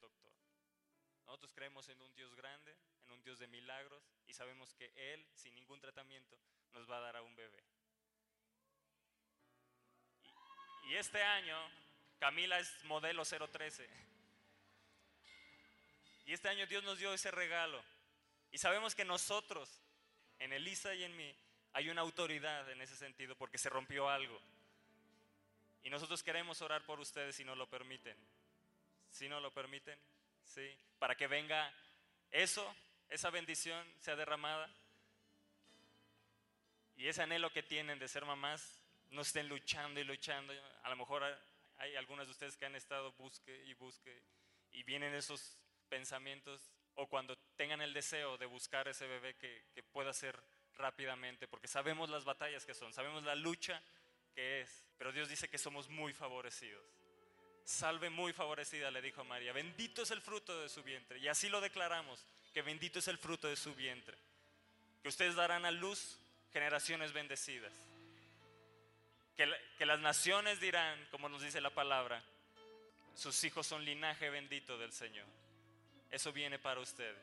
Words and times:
doctor. 0.00 0.32
Nosotros 1.26 1.52
creemos 1.54 1.88
en 1.88 2.00
un 2.02 2.14
Dios 2.14 2.34
grande, 2.34 2.76
en 3.04 3.12
un 3.12 3.22
Dios 3.22 3.38
de 3.38 3.46
milagros 3.46 4.02
y 4.26 4.34
sabemos 4.34 4.74
que 4.74 4.92
Él, 4.96 5.26
sin 5.34 5.54
ningún 5.54 5.80
tratamiento, 5.80 6.36
nos 6.72 6.90
va 6.90 6.98
a 6.98 7.00
dar 7.00 7.16
a 7.16 7.22
un 7.22 7.34
bebé. 7.36 7.62
Y, 10.22 10.90
y 10.90 10.96
este 10.96 11.22
año, 11.22 11.56
Camila 12.18 12.58
es 12.58 12.84
modelo 12.84 13.24
013. 13.24 13.88
Y 16.26 16.32
este 16.32 16.48
año 16.48 16.66
Dios 16.66 16.84
nos 16.84 16.98
dio 16.98 17.12
ese 17.12 17.30
regalo. 17.30 17.82
Y 18.52 18.58
sabemos 18.58 18.94
que 18.94 19.04
nosotros, 19.04 19.80
en 20.38 20.52
Elisa 20.52 20.94
y 20.94 21.04
en 21.04 21.16
mí, 21.16 21.34
hay 21.72 21.88
una 21.88 22.00
autoridad 22.00 22.68
en 22.70 22.80
ese 22.80 22.96
sentido 22.96 23.36
porque 23.36 23.58
se 23.58 23.68
rompió 23.68 24.08
algo. 24.08 24.40
Y 25.82 25.90
nosotros 25.90 26.22
queremos 26.22 26.60
orar 26.62 26.84
por 26.84 27.00
ustedes 27.00 27.36
si 27.36 27.44
no 27.44 27.54
lo 27.54 27.68
permiten. 27.68 28.16
Si 29.10 29.28
no 29.28 29.40
lo 29.40 29.52
permiten, 29.52 29.98
sí, 30.44 30.68
para 30.98 31.14
que 31.14 31.26
venga 31.26 31.72
eso, 32.30 32.74
esa 33.08 33.30
bendición 33.30 33.86
sea 33.98 34.16
derramada. 34.16 34.72
Y 36.96 37.08
ese 37.08 37.22
anhelo 37.22 37.52
que 37.52 37.62
tienen 37.62 37.98
de 37.98 38.08
ser 38.08 38.24
mamás, 38.24 38.82
no 39.10 39.22
estén 39.22 39.48
luchando 39.48 40.00
y 40.00 40.04
luchando. 40.04 40.52
A 40.82 40.90
lo 40.90 40.96
mejor 40.96 41.24
hay 41.78 41.96
algunas 41.96 42.26
de 42.26 42.32
ustedes 42.32 42.56
que 42.56 42.66
han 42.66 42.76
estado 42.76 43.12
busque 43.12 43.64
y 43.66 43.74
busque 43.74 44.22
y 44.72 44.82
vienen 44.82 45.14
esos 45.14 45.58
pensamientos 45.88 46.70
o 46.94 47.08
cuando 47.08 47.36
tengan 47.56 47.80
el 47.80 47.94
deseo 47.94 48.36
de 48.36 48.46
buscar 48.46 48.86
ese 48.88 49.06
bebé 49.06 49.34
que, 49.36 49.64
que 49.74 49.82
pueda 49.82 50.12
ser 50.12 50.38
rápidamente, 50.74 51.48
porque 51.48 51.68
sabemos 51.68 52.10
las 52.10 52.24
batallas 52.24 52.64
que 52.64 52.74
son, 52.74 52.92
sabemos 52.92 53.24
la 53.24 53.34
lucha 53.34 53.82
que 54.34 54.60
es, 54.60 54.86
pero 54.96 55.12
Dios 55.12 55.28
dice 55.28 55.48
que 55.48 55.58
somos 55.58 55.88
muy 55.88 56.12
favorecidos. 56.12 56.99
Salve 57.70 58.10
muy 58.10 58.32
favorecida, 58.32 58.90
le 58.90 59.00
dijo 59.00 59.20
a 59.20 59.24
María, 59.24 59.52
bendito 59.52 60.02
es 60.02 60.10
el 60.10 60.20
fruto 60.20 60.60
de 60.60 60.68
su 60.68 60.82
vientre. 60.82 61.20
Y 61.20 61.28
así 61.28 61.48
lo 61.48 61.60
declaramos, 61.60 62.20
que 62.52 62.62
bendito 62.62 62.98
es 62.98 63.06
el 63.06 63.16
fruto 63.16 63.46
de 63.46 63.54
su 63.54 63.76
vientre. 63.76 64.18
Que 65.00 65.08
ustedes 65.08 65.36
darán 65.36 65.64
a 65.64 65.70
luz 65.70 66.18
generaciones 66.52 67.12
bendecidas. 67.12 67.72
Que, 69.36 69.48
que 69.78 69.86
las 69.86 70.00
naciones 70.00 70.58
dirán, 70.58 70.98
como 71.12 71.28
nos 71.28 71.42
dice 71.42 71.60
la 71.60 71.70
palabra, 71.70 72.20
sus 73.14 73.44
hijos 73.44 73.68
son 73.68 73.84
linaje 73.84 74.30
bendito 74.30 74.76
del 74.76 74.92
Señor. 74.92 75.26
Eso 76.10 76.32
viene 76.32 76.58
para 76.58 76.80
ustedes. 76.80 77.22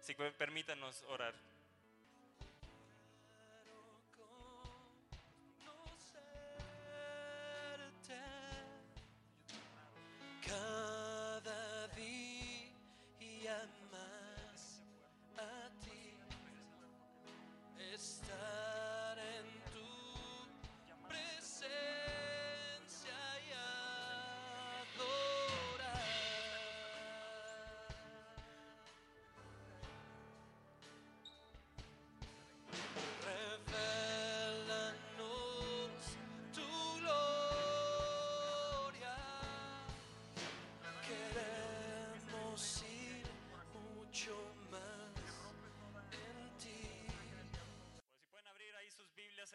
Así 0.00 0.16
que 0.16 0.32
permítanos 0.32 1.04
orar. 1.06 1.34
Cada 10.52 10.91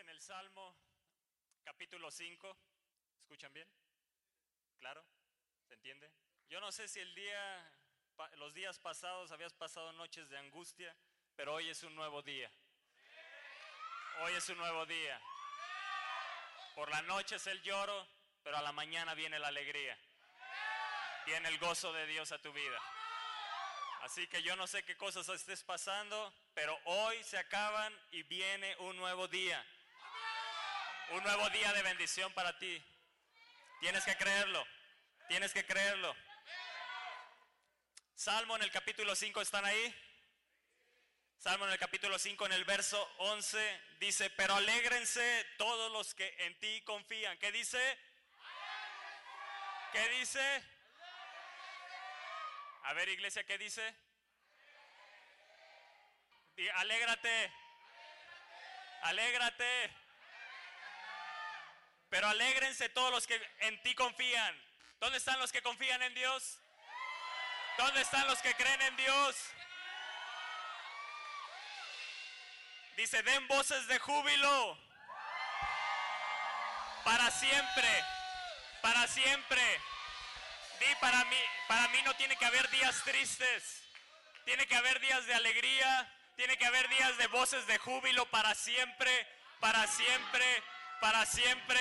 en 0.08 0.12
el 0.12 0.22
Salmo 0.22 0.74
capítulo 1.66 2.10
5. 2.10 2.58
¿Escuchan 3.20 3.52
bien? 3.52 3.68
¿Claro? 4.80 5.06
¿Se 5.68 5.74
entiende? 5.74 6.10
Yo 6.48 6.62
no 6.62 6.72
sé 6.72 6.88
si 6.88 7.02
el 7.02 7.14
día, 7.14 7.74
los 8.38 8.54
días 8.54 8.80
pasados 8.80 9.34
habías 9.34 9.54
pasado 9.54 9.92
noches 9.92 10.30
de 10.30 10.38
angustia, 10.38 10.96
pero 11.36 11.56
hoy 11.56 11.70
es 11.70 11.84
un 11.84 11.94
nuevo 11.94 12.22
día. 12.22 12.50
Hoy 14.22 14.34
es 14.34 14.48
un 14.48 14.58
nuevo 14.58 14.86
día. 14.86 15.20
Por 16.74 16.90
la 16.90 17.02
noche 17.02 17.36
es 17.36 17.48
el 17.48 17.62
lloro, 17.62 18.08
pero 18.44 18.58
a 18.58 18.62
la 18.62 18.72
mañana 18.72 19.14
viene 19.14 19.40
la 19.40 19.50
alegría. 19.50 19.98
Viene 21.26 21.50
el 21.50 21.58
gozo 21.58 21.92
de 21.92 22.08
Dios 22.08 22.32
a 22.32 22.42
tu 22.42 22.54
vida. 22.54 22.82
Así 24.04 24.26
que 24.28 24.42
yo 24.42 24.56
no 24.56 24.68
sé 24.68 24.84
qué 24.84 24.96
cosas 24.96 25.28
estés 25.28 25.66
pasando, 25.66 26.34
pero 26.54 26.80
hoy 26.86 27.22
se 27.24 27.38
acaban 27.38 27.94
y 28.12 28.24
viene 28.24 28.74
un 28.78 28.96
nuevo 28.96 29.28
día. 29.28 29.66
Un 31.12 31.24
nuevo 31.24 31.50
día 31.52 31.72
de 31.74 31.82
bendición 31.84 32.32
para 32.34 32.58
ti. 32.60 32.84
Tienes 33.80 34.04
que 34.04 34.16
creerlo. 34.18 34.66
Tienes 35.28 35.54
que 35.54 35.66
creerlo. 35.66 36.16
Salmo 38.16 38.56
en 38.56 38.64
el 38.64 38.72
capítulo 38.72 39.16
5 39.16 39.42
están 39.42 39.66
ahí. 39.66 40.04
Salmo 41.38 41.66
en 41.66 41.72
el 41.72 41.78
capítulo 41.80 42.18
5 42.18 42.46
en 42.48 42.52
el 42.54 42.66
verso 42.66 43.02
11 43.20 43.82
dice, 44.00 44.30
pero 44.32 44.56
alégrense 44.56 45.46
todos 45.58 45.92
los 45.92 46.14
que 46.16 46.28
en 46.40 46.60
ti 46.60 46.82
confían. 46.84 47.38
¿Qué 47.38 47.52
dice? 47.52 48.00
¿Qué 49.94 50.10
dice? 50.10 50.64
A 52.84 52.94
ver, 52.94 53.08
iglesia, 53.10 53.46
¿qué 53.46 53.58
dice? 53.58 53.96
Di- 56.56 56.70
Alégrate. 56.70 57.52
Alégrate. 59.04 60.07
Pero 62.10 62.28
alégrense 62.28 62.90
todos 62.90 63.12
los 63.12 63.28
que 63.28 63.42
en 63.60 63.82
ti 63.84 63.94
confían. 63.96 64.68
¿Dónde 65.00 65.18
están 65.18 65.40
los 65.40 65.52
que 65.52 65.62
confían 65.62 66.02
en 66.02 66.14
Dios? 66.14 66.60
¿Dónde 67.78 68.02
están 68.02 68.26
los 68.28 68.40
que 68.40 68.54
creen 68.56 68.82
en 68.82 68.96
Dios? 68.96 69.36
Dice, 72.96 73.22
den 73.22 73.48
voces 73.48 73.86
de 73.88 74.00
júbilo. 74.00 74.80
Para 77.04 77.30
siempre. 77.30 78.04
Para 78.82 79.08
siempre. 79.08 79.62
Di, 80.80 80.96
para 81.00 81.24
mí, 81.26 81.38
para 81.68 81.88
mí 81.90 82.02
no 82.04 82.16
tiene 82.16 82.36
que 82.38 82.46
haber 82.46 82.68
días 82.70 83.04
tristes. 83.04 83.84
Tiene 84.46 84.66
que 84.66 84.76
haber 84.76 85.00
días 85.00 85.26
de 85.28 85.36
alegría. 85.36 86.12
Tiene 86.36 86.58
que 86.58 86.66
haber 86.66 86.90
días 86.90 87.18
de 87.18 87.28
voces 87.28 87.68
de 87.68 87.78
júbilo 87.78 88.26
para 88.32 88.56
siempre. 88.56 89.28
Para 89.60 89.86
siempre. 89.86 90.64
Para 91.00 91.26
siempre. 91.26 91.80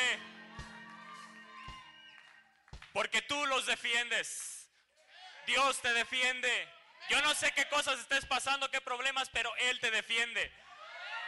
Porque 2.92 3.22
tú 3.22 3.46
los 3.46 3.66
defiendes. 3.66 4.68
Dios 5.46 5.80
te 5.80 5.92
defiende. 5.92 6.68
Yo 7.08 7.22
no 7.22 7.34
sé 7.34 7.52
qué 7.52 7.68
cosas 7.68 8.00
estés 8.00 8.26
pasando, 8.26 8.70
qué 8.70 8.80
problemas, 8.80 9.30
pero 9.30 9.54
Él 9.56 9.78
te 9.80 9.90
defiende. 9.90 10.52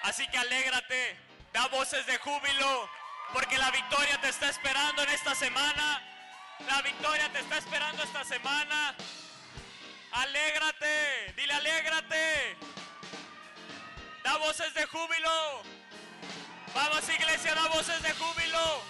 Así 0.03 0.27
que 0.29 0.39
alégrate, 0.39 1.17
da 1.53 1.67
voces 1.69 2.05
de 2.07 2.19
júbilo, 2.19 2.91
porque 3.33 3.59
la 3.59 3.71
victoria 3.71 4.21
te 4.21 4.29
está 4.29 4.49
esperando 4.49 5.03
en 5.03 5.11
esta 5.11 5.35
semana. 5.35 6.03
La 6.67 6.83
victoria 6.83 7.29
te 7.33 7.41
está 7.41 7.59
esperando 7.59 8.03
esta 8.03 8.25
semana. 8.25 8.97
Alégrate, 10.13 11.33
dile 11.37 11.53
alégrate. 11.53 12.57
Da 14.25 14.37
voces 14.39 14.75
de 14.75 14.85
júbilo. 14.87 15.78
Vamos 16.79 17.09
iglesia, 17.09 17.57
da 17.57 17.67
voces 17.71 18.01
de 18.03 18.13
júbilo. 18.13 18.83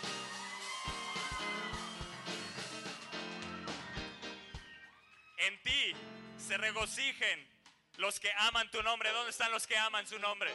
En 5.39 5.63
ti 5.63 5.95
se 6.37 6.59
regocijen 6.59 7.49
los 7.97 8.21
que 8.21 8.31
aman 8.41 8.71
tu 8.71 8.83
nombre. 8.83 9.11
¿Dónde 9.11 9.31
están 9.31 9.51
los 9.53 9.67
que 9.67 9.79
aman 9.79 10.07
su 10.07 10.19
nombre? 10.19 10.55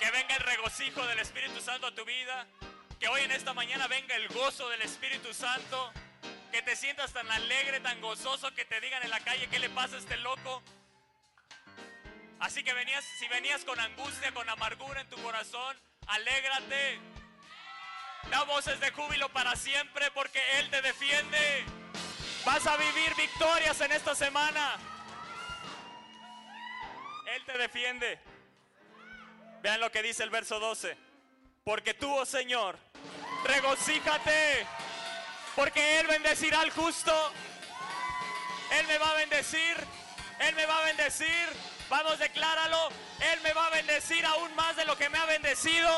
Que 0.00 0.10
venga 0.10 0.34
el 0.34 0.42
regocijo 0.42 1.06
del 1.06 1.20
Espíritu 1.20 1.60
Santo 1.60 1.86
a 1.86 1.94
tu 1.94 2.04
vida. 2.04 2.44
Que 2.98 3.06
hoy 3.06 3.20
en 3.20 3.30
esta 3.30 3.54
mañana 3.54 3.86
venga 3.86 4.16
el 4.16 4.26
gozo 4.30 4.68
del 4.68 4.82
Espíritu 4.82 5.32
Santo. 5.32 5.92
Que 6.50 6.60
te 6.62 6.74
sientas 6.74 7.12
tan 7.12 7.30
alegre, 7.30 7.78
tan 7.78 8.00
gozoso 8.00 8.52
que 8.52 8.64
te 8.64 8.80
digan 8.80 9.04
en 9.04 9.10
la 9.10 9.20
calle 9.20 9.46
qué 9.46 9.60
le 9.60 9.70
pasa 9.70 9.94
a 9.94 10.00
este 10.00 10.16
loco. 10.16 10.60
Así 12.40 12.64
que 12.64 12.72
venías, 12.72 13.04
si 13.04 13.28
venías 13.28 13.64
con 13.64 13.78
angustia, 13.78 14.34
con 14.34 14.48
amargura 14.48 15.02
en 15.02 15.08
tu 15.08 15.22
corazón, 15.22 15.78
alégrate. 16.10 17.00
Da 18.30 18.44
voces 18.44 18.78
de 18.80 18.90
júbilo 18.92 19.28
para 19.30 19.56
siempre 19.56 20.10
porque 20.12 20.40
Él 20.58 20.70
te 20.70 20.82
defiende. 20.82 21.64
Vas 22.44 22.66
a 22.66 22.76
vivir 22.76 23.14
victorias 23.16 23.80
en 23.80 23.92
esta 23.92 24.14
semana. 24.14 24.76
Él 27.34 27.44
te 27.44 27.58
defiende. 27.58 28.18
Vean 29.62 29.80
lo 29.80 29.90
que 29.90 30.02
dice 30.02 30.22
el 30.22 30.30
verso 30.30 30.58
12. 30.58 30.96
Porque 31.64 31.94
tú, 31.94 32.12
oh 32.12 32.24
Señor, 32.24 32.78
regocíjate, 33.44 34.66
porque 35.54 36.00
Él 36.00 36.06
bendecirá 36.06 36.60
al 36.60 36.70
justo. 36.70 37.12
Él 38.72 38.86
me 38.86 38.98
va 38.98 39.10
a 39.10 39.14
bendecir. 39.14 39.76
Él 40.40 40.54
me 40.54 40.66
va 40.66 40.78
a 40.78 40.84
bendecir. 40.84 41.48
Vamos, 41.90 42.20
decláralo. 42.20 42.88
Él 43.18 43.40
me 43.42 43.52
va 43.52 43.66
a 43.66 43.70
bendecir 43.70 44.24
aún 44.24 44.54
más 44.54 44.76
de 44.76 44.84
lo 44.84 44.96
que 44.96 45.08
me 45.08 45.18
ha 45.18 45.26
bendecido. 45.26 45.90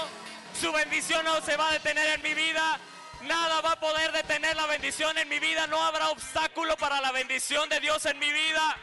Su 0.59 0.73
bendición 0.73 1.23
no 1.25 1.41
se 1.43 1.55
va 1.59 1.69
a 1.69 1.73
detener 1.73 2.09
en 2.09 2.23
mi 2.23 2.33
vida. 2.33 2.81
Nada 3.21 3.61
va 3.61 3.73
a 3.73 3.81
poder 3.81 4.11
detener 4.11 4.57
la 4.57 4.67
bendición 4.67 5.17
en 5.19 5.29
mi 5.29 5.39
vida. 5.39 5.67
No 5.67 5.83
habrá 5.83 6.09
obstáculo 6.09 6.79
para 6.79 7.01
la 7.03 7.13
bendición 7.13 7.69
de 7.69 7.79
Dios 7.79 8.07
en 8.07 8.19
mi 8.19 8.33
vida. 8.33 8.77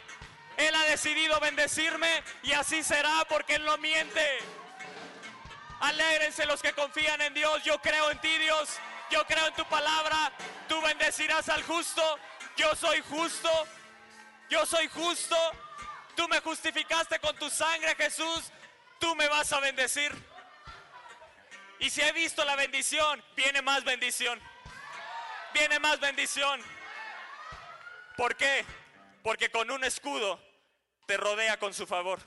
Él 0.58 0.76
ha 0.76 0.84
decidido 0.84 1.40
bendecirme 1.40 2.24
y 2.44 2.52
así 2.52 2.84
será 2.84 3.26
porque 3.28 3.56
Él 3.56 3.66
no 3.66 3.78
miente. 3.80 4.40
Alégrense 5.80 6.46
los 6.46 6.62
que 6.62 6.74
confían 6.74 7.22
en 7.22 7.34
Dios. 7.34 7.64
Yo 7.64 7.82
creo 7.82 8.12
en 8.12 8.20
ti, 8.20 8.38
Dios. 8.38 8.70
Yo 9.10 9.26
creo 9.26 9.48
en 9.48 9.54
tu 9.56 9.66
palabra. 9.66 10.32
Tú 10.68 10.80
bendecirás 10.82 11.50
al 11.50 11.64
justo. 11.64 12.04
Yo 12.56 12.76
soy 12.76 13.02
justo. 13.10 13.50
Yo 14.48 14.64
soy 14.68 14.88
justo. 14.90 15.36
Tú 16.20 16.28
me 16.28 16.42
justificaste 16.42 17.18
con 17.20 17.34
tu 17.38 17.50
sangre, 17.50 17.96
Jesús. 17.96 18.52
Tú 19.00 19.16
me 19.16 19.30
vas 19.30 19.54
a 19.54 19.62
bendecir. 19.62 20.12
Y 21.80 21.90
si 21.90 22.02
he 22.02 22.12
visto 22.12 22.44
la 22.44 22.58
bendición, 22.58 23.24
viene 23.38 23.62
más 23.62 23.86
bendición. 23.86 24.38
Viene 25.54 25.80
más 25.80 25.98
bendición. 26.02 26.62
¿Por 28.18 28.36
qué? 28.36 28.66
Porque 29.24 29.50
con 29.50 29.72
un 29.72 29.86
escudo 29.86 30.44
te 31.06 31.16
rodea 31.16 31.58
con 31.58 31.74
su 31.74 31.88
favor. 31.88 32.20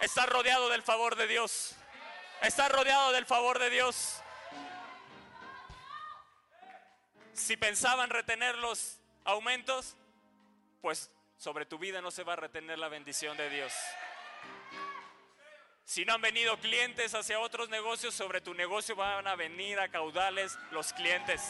Estás 0.00 0.30
rodeado 0.30 0.70
del 0.70 0.82
favor 0.82 1.16
de 1.16 1.26
Dios. 1.26 1.76
Estás 2.40 2.72
rodeado 2.72 3.12
del 3.12 3.26
favor 3.26 3.58
de 3.58 3.68
Dios. 3.68 4.22
Si 7.34 7.58
pensaban 7.58 8.08
retener 8.08 8.56
los 8.56 8.96
aumentos, 9.26 9.98
pues 10.80 11.10
sobre 11.40 11.64
tu 11.64 11.78
vida 11.78 12.02
no 12.02 12.10
se 12.10 12.22
va 12.22 12.34
a 12.34 12.36
retener 12.36 12.78
la 12.78 12.90
bendición 12.90 13.34
de 13.38 13.48
Dios. 13.48 13.72
Si 15.86 16.04
no 16.04 16.12
han 16.12 16.20
venido 16.20 16.58
clientes 16.58 17.14
hacia 17.14 17.40
otros 17.40 17.70
negocios, 17.70 18.14
sobre 18.14 18.42
tu 18.42 18.52
negocio 18.52 18.94
van 18.94 19.26
a 19.26 19.36
venir 19.36 19.80
a 19.80 19.88
caudales 19.88 20.58
los 20.70 20.92
clientes. 20.92 21.40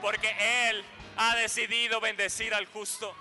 Porque 0.00 0.34
Él 0.68 0.84
ha 1.16 1.36
decidido 1.36 2.00
bendecir 2.00 2.54
al 2.54 2.66
justo. 2.66 3.14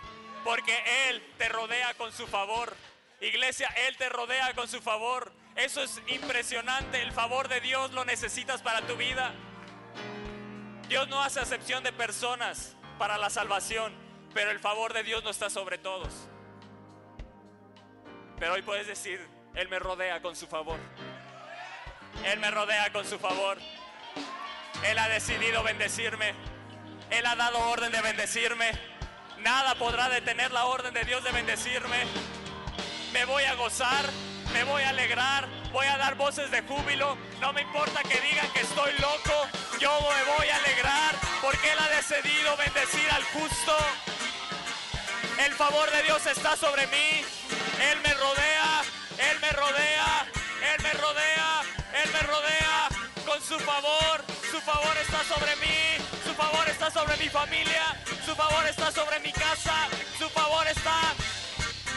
Porque 0.43 0.75
Él 1.07 1.23
te 1.37 1.47
rodea 1.47 1.93
con 1.93 2.11
su 2.11 2.25
favor. 2.25 2.75
Iglesia, 3.21 3.67
Él 3.87 3.95
te 3.97 4.09
rodea 4.09 4.55
con 4.55 4.67
su 4.67 4.81
favor. 4.81 5.31
Eso 5.55 5.83
es 5.83 6.01
impresionante. 6.07 7.03
El 7.03 7.11
favor 7.11 7.49
de 7.49 7.61
Dios 7.61 7.91
lo 7.91 8.03
necesitas 8.03 8.63
para 8.63 8.81
tu 8.87 8.95
vida. 8.95 9.31
Dios 10.89 11.07
no 11.07 11.21
hace 11.21 11.39
acepción 11.39 11.83
de 11.83 11.93
personas 11.93 12.75
para 12.97 13.19
la 13.19 13.29
salvación, 13.29 13.93
pero 14.33 14.51
el 14.51 14.59
favor 14.59 14.93
de 14.93 15.03
Dios 15.03 15.23
no 15.23 15.29
está 15.29 15.49
sobre 15.49 15.77
todos. 15.77 16.27
Pero 18.39 18.53
hoy 18.53 18.61
puedes 18.61 18.87
decir, 18.87 19.25
Él 19.55 19.67
me 19.69 19.79
rodea 19.79 20.21
con 20.21 20.35
su 20.35 20.47
favor. 20.47 20.79
Él 22.25 22.39
me 22.39 22.51
rodea 22.51 22.91
con 22.91 23.05
su 23.05 23.19
favor. 23.19 23.57
Él 24.83 24.97
ha 24.97 25.07
decidido 25.09 25.63
bendecirme. 25.63 26.33
Él 27.09 27.25
ha 27.25 27.35
dado 27.35 27.59
orden 27.69 27.91
de 27.91 28.01
bendecirme. 28.01 28.71
Nada 29.39 29.75
podrá 29.75 30.09
detener 30.09 30.51
la 30.51 30.65
orden 30.65 30.93
de 30.93 31.03
Dios 31.03 31.23
de 31.23 31.31
bendecirme. 31.31 32.05
Me 33.13 33.25
voy 33.25 33.43
a 33.43 33.55
gozar, 33.55 34.05
me 34.53 34.63
voy 34.63 34.83
a 34.83 34.89
alegrar, 34.89 35.47
voy 35.71 35.87
a 35.87 35.97
dar 35.97 36.15
voces 36.15 36.49
de 36.51 36.61
júbilo. 36.61 37.17
No 37.39 37.51
me 37.53 37.61
importa 37.61 38.01
que 38.03 38.19
digan 38.21 38.47
que 38.53 38.61
estoy 38.61 38.93
loco. 38.99 39.47
Yo 39.79 39.91
me 39.99 40.37
voy 40.37 40.47
a 40.47 40.57
alegrar 40.57 41.15
porque 41.41 41.71
Él 41.71 41.79
ha 41.79 41.89
decidido 41.89 42.55
bendecir 42.57 43.09
al 43.11 43.23
justo. 43.23 43.75
El 45.45 45.53
favor 45.55 45.89
de 45.89 46.03
Dios 46.03 46.23
está 46.27 46.55
sobre 46.55 46.85
mí. 46.87 47.25
Él 47.91 47.99
me 48.03 48.13
rodea, 48.13 48.83
Él 49.17 49.39
me 49.39 49.49
rodea, 49.49 50.27
Él 50.71 50.83
me 50.83 50.93
rodea, 50.93 51.61
Él 52.03 52.11
me 52.13 52.19
rodea 52.19 52.89
con 53.25 53.41
su 53.41 53.59
favor. 53.59 54.23
Su 54.51 54.61
favor 54.61 54.95
está 54.97 55.23
sobre 55.23 55.55
mí, 55.55 55.97
su 56.23 56.33
favor 56.35 56.69
está 56.69 56.91
sobre 56.91 57.17
mi 57.17 57.29
familia, 57.29 57.95
su 58.25 58.35
favor 58.35 58.67
está 58.67 58.91
sobre 58.91 59.19
mi 59.21 59.31
casa, 59.31 59.87
su 60.19 60.29
favor 60.29 60.67
está 60.67 61.13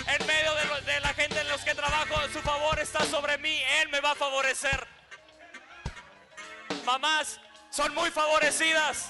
en 0.06 0.26
medio 0.26 0.54
de, 0.54 0.92
de 0.92 1.00
la 1.00 1.12
gente 1.14 1.40
en 1.40 1.48
los 1.48 1.60
que 1.62 1.74
trabajo, 1.74 2.14
su 2.32 2.40
favor 2.40 2.78
está 2.78 3.04
sobre 3.06 3.36
mí, 3.38 3.60
Él 3.82 3.88
me 3.90 4.00
va 4.00 4.12
a 4.12 4.14
favorecer. 4.14 4.86
Mamás, 6.86 7.40
son 7.70 7.92
muy 7.92 8.10
favorecidas. 8.10 9.08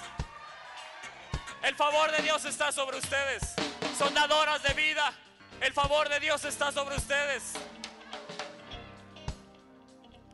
El 1.63 1.77
favor 1.77 2.11
de 2.13 2.23
Dios 2.23 2.45
está 2.47 2.73
sobre 2.73 2.99
ustedes. 2.99 3.55
Son 3.97 4.13
dadoras 4.13 4.61
de 4.63 4.75
vida. 4.75 5.13
El 5.61 5.73
favor 5.73 6.09
de 6.09 6.19
Dios 6.19 6.45
está 6.45 6.73
sobre 6.73 6.97
ustedes. 6.97 7.53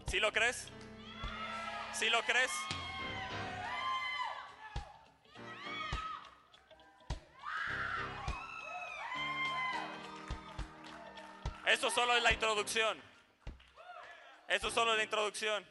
¿Sí 0.06 0.18
lo 0.18 0.32
crees? 0.32 0.68
¿Sí 1.92 2.08
lo 2.08 2.22
crees? 2.22 2.50
Esto 11.66 11.90
solo 11.90 12.16
es 12.16 12.22
la 12.22 12.32
introducción. 12.32 13.00
Esto 14.48 14.70
solo 14.70 14.92
es 14.92 14.98
la 14.98 15.04
introducción. 15.04 15.66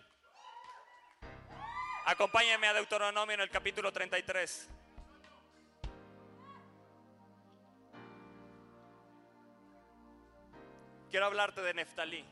Acompáñenme 2.06 2.68
a 2.68 2.74
Deuteronomio 2.74 3.34
en 3.34 3.42
el 3.42 3.50
capítulo 3.50 3.92
33. 3.92 4.70
Quiero 11.10 11.26
hablarte 11.26 11.62
de 11.62 11.74
Neftalí. 11.74 12.24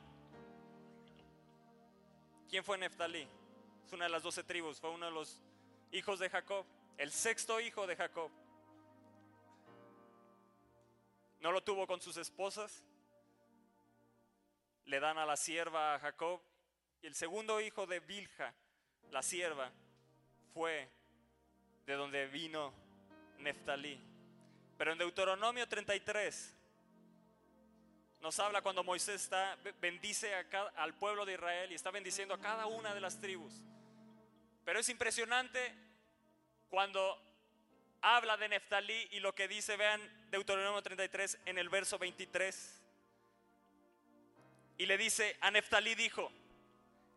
¿Quién 2.47 2.63
fue 2.63 2.77
Neftalí? 2.77 3.27
Es 3.83 3.91
una 3.91 4.06
de 4.06 4.12
las 4.12 4.21
doce 4.21 4.44
tribus, 4.44 4.79
fue 4.79 4.91
uno 4.91 5.07
de 5.07 5.12
los 5.12 5.41
hijos 5.91 6.19
de 6.19 6.29
Jacob, 6.29 6.63
el 6.97 7.12
sexto 7.12 7.59
hijo 7.59 7.88
de 7.88 7.95
Jacob. 7.95 8.29
No 11.39 11.51
lo 11.51 11.63
tuvo 11.63 11.88
con 11.88 12.01
sus 12.01 12.18
esposas, 12.18 12.83
le 14.85 15.00
dan 15.00 15.18
a 15.18 15.25
la 15.25 15.38
sierva 15.38 15.95
a 15.95 16.00
Jacob, 16.00 16.39
y 17.01 17.07
el 17.07 17.15
segundo 17.15 17.59
hijo 17.59 17.88
de 17.88 18.00
Bilha, 18.00 18.53
la 19.09 19.23
sierva, 19.23 19.71
fue 20.53 20.88
de 21.88 21.94
donde 21.94 22.27
vino 22.27 22.73
Neftalí. 23.39 24.00
Pero 24.78 24.92
en 24.92 24.99
Deuteronomio 24.99 25.68
33 25.68 26.56
nos 28.21 28.40
habla 28.40 28.62
cuando 28.62 28.83
Moisés 28.83 29.24
está, 29.24 29.57
bendice 29.80 30.33
al 30.76 30.94
pueblo 30.95 31.26
de 31.26 31.33
Israel 31.33 31.71
y 31.71 31.76
está 31.76 31.92
bendiciendo 31.92 32.33
a 32.33 32.40
cada 32.40 32.66
una 32.66 32.94
de 32.94 33.02
las 33.02 33.19
tribus. 33.19 33.54
Pero 34.66 34.80
es 34.80 34.90
impresionante 34.90 35.74
cuando 36.69 37.21
habla 38.02 38.38
de 38.38 38.50
Neftalí 38.50 39.07
y 39.12 39.19
lo 39.19 39.33
que 39.33 39.47
dice, 39.47 39.78
vean 39.78 40.02
Deuteronomio 40.30 40.81
33 40.81 41.40
en 41.45 41.57
el 41.57 41.69
verso 41.69 41.97
23. 41.97 42.81
Y 44.80 44.86
le 44.86 44.97
dice, 44.97 45.38
a 45.42 45.52
Neftalí 45.52 45.95
dijo, 45.95 46.31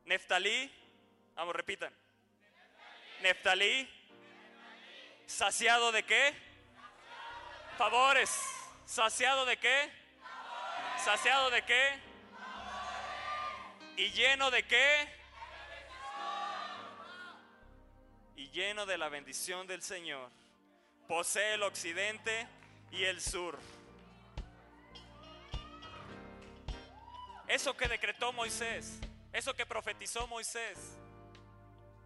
Neftalí, 0.05 0.71
vamos, 1.35 1.55
repitan. 1.55 1.93
Neftalí, 3.21 3.89
saciado 5.27 5.93
de 5.93 6.05
qué? 6.05 6.35
Favores. 7.77 8.31
¿Saciado 8.87 9.45
de 9.45 9.57
qué? 9.57 10.00
¿Saciado 11.05 11.51
de 11.51 11.63
qué? 11.65 11.99
¿Y 13.97 14.11
lleno 14.11 14.51
de 14.51 14.63
qué? 14.65 15.09
Y 18.37 18.51
lleno 18.51 18.87
de 18.87 18.99
la 18.99 19.09
bendición 19.09 19.67
del 19.67 19.83
Señor. 19.83 20.31
Posee 21.09 21.55
el 21.55 21.63
occidente 21.63 22.47
y 22.91 23.05
el 23.05 23.21
sur. 23.21 23.59
Eso 27.49 27.77
que 27.77 27.89
decretó 27.89 28.33
Moisés, 28.33 29.01
eso 29.33 29.55
que 29.55 29.67
profetizó 29.67 30.27
Moisés, 30.29 30.79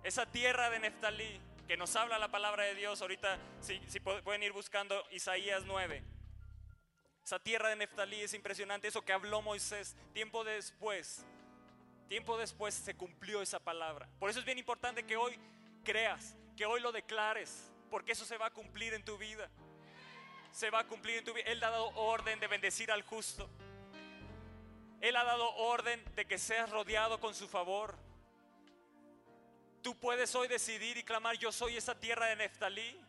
esa 0.03 0.25
tierra 0.25 0.71
de 0.71 0.79
Neftalí 0.79 1.39
que 1.69 1.77
nos 1.77 1.95
habla 1.97 2.19
la 2.19 2.31
palabra 2.31 2.65
de 2.65 2.75
Dios, 2.75 3.03
ahorita 3.03 3.39
si, 3.61 3.79
si 3.89 4.01
pu- 4.01 4.23
pueden 4.23 4.43
ir 4.43 4.53
buscando 4.53 5.05
Isaías 5.11 5.65
9. 5.67 6.03
Esa 7.25 7.38
tierra 7.38 7.71
de 7.71 7.76
Neftalí 7.76 8.21
es 8.21 8.35
impresionante, 8.35 8.88
eso 8.88 9.02
que 9.02 9.12
habló 9.12 9.40
Moisés 9.40 9.97
tiempo 10.12 10.45
después. 10.45 11.25
Tiempo 12.09 12.37
después 12.37 12.75
se 12.75 12.95
cumplió 12.95 13.40
esa 13.40 13.59
palabra. 13.59 14.07
Por 14.19 14.28
eso 14.28 14.40
es 14.40 14.45
bien 14.45 14.59
importante 14.59 15.04
que 15.04 15.16
hoy 15.16 15.38
creas, 15.85 16.37
que 16.54 16.66
hoy 16.66 16.81
lo 16.81 16.93
declares, 16.93 17.73
porque 17.90 18.12
eso 18.12 18.26
se 18.26 18.37
va 18.37 18.47
a 18.47 18.50
cumplir 18.50 18.93
en 18.93 19.02
tu 19.02 19.16
vida. 19.16 19.49
Se 20.52 20.69
va 20.69 20.81
a 20.81 20.87
cumplir 20.87 21.16
en 21.16 21.25
tu 21.25 21.33
vida. 21.33 21.47
Él 21.47 21.64
ha 21.64 21.71
dado 21.71 21.88
orden 21.97 22.38
de 22.40 22.47
bendecir 22.47 22.93
al 22.93 23.02
justo. 23.02 23.49
Él 25.00 25.16
ha 25.16 25.25
dado 25.25 25.50
orden 25.57 26.04
de 26.14 26.26
que 26.26 26.38
seas 26.38 26.69
rodeado 26.69 27.21
con 27.21 27.35
su 27.35 27.49
favor. 27.49 27.97
Tú 29.83 29.99
puedes 29.99 30.35
hoy 30.35 30.49
decidir 30.49 30.99
y 30.99 31.02
clamar, 31.02 31.37
yo 31.37 31.52
soy 31.52 31.76
esa 31.76 31.99
tierra 31.99 32.26
de 32.26 32.37
Neftalí, 32.37 33.00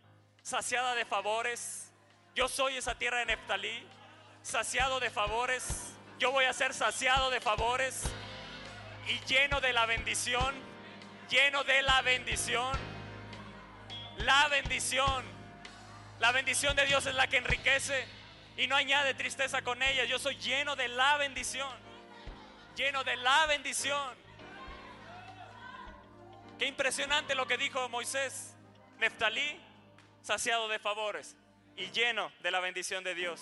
saciada 0.41 0.95
de 0.95 1.05
favores, 1.05 1.91
Yo 2.33 2.49
soy 2.49 2.75
esa 2.75 2.97
tierra 2.97 3.19
de 3.19 3.27
Neftalí, 3.27 3.87
saciado 4.45 4.99
de 4.99 5.09
favores. 5.09 5.95
Yo 6.19 6.31
voy 6.31 6.45
a 6.45 6.53
ser 6.53 6.73
saciado 6.73 7.29
de 7.31 7.41
favores 7.41 8.03
y 9.07 9.19
lleno 9.25 9.59
de 9.59 9.73
la 9.73 9.85
bendición, 9.85 10.55
lleno 11.29 11.63
de 11.63 11.81
la 11.81 12.01
bendición. 12.03 12.71
La 14.17 14.47
bendición. 14.47 15.25
La 16.19 16.31
bendición 16.31 16.75
de 16.75 16.85
Dios 16.85 17.05
es 17.07 17.15
la 17.15 17.27
que 17.27 17.37
enriquece 17.37 18.05
y 18.55 18.67
no 18.67 18.75
añade 18.75 19.15
tristeza 19.15 19.63
con 19.63 19.81
ella. 19.81 20.05
Yo 20.05 20.19
soy 20.19 20.37
lleno 20.37 20.75
de 20.75 20.87
la 20.87 21.17
bendición. 21.17 21.73
Lleno 22.75 23.03
de 23.03 23.15
la 23.17 23.47
bendición. 23.47 24.15
Qué 26.59 26.67
impresionante 26.67 27.35
lo 27.35 27.47
que 27.47 27.57
dijo 27.57 27.89
Moisés. 27.89 28.55
Neftalí, 28.99 29.59
saciado 30.21 30.69
de 30.69 30.79
favores 30.79 31.35
y 31.75 31.91
lleno 31.91 32.31
de 32.41 32.51
la 32.51 32.59
bendición 32.59 33.03
de 33.03 33.15
Dios. 33.15 33.41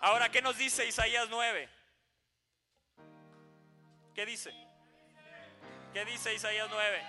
Ahora, 0.00 0.30
¿qué 0.30 0.40
nos 0.42 0.56
dice 0.56 0.86
Isaías 0.86 1.28
9? 1.28 1.68
¿Qué 4.14 4.26
dice? 4.26 4.52
¿Qué 5.92 6.04
dice 6.04 6.34
Isaías 6.34 6.68
9? 6.70 7.02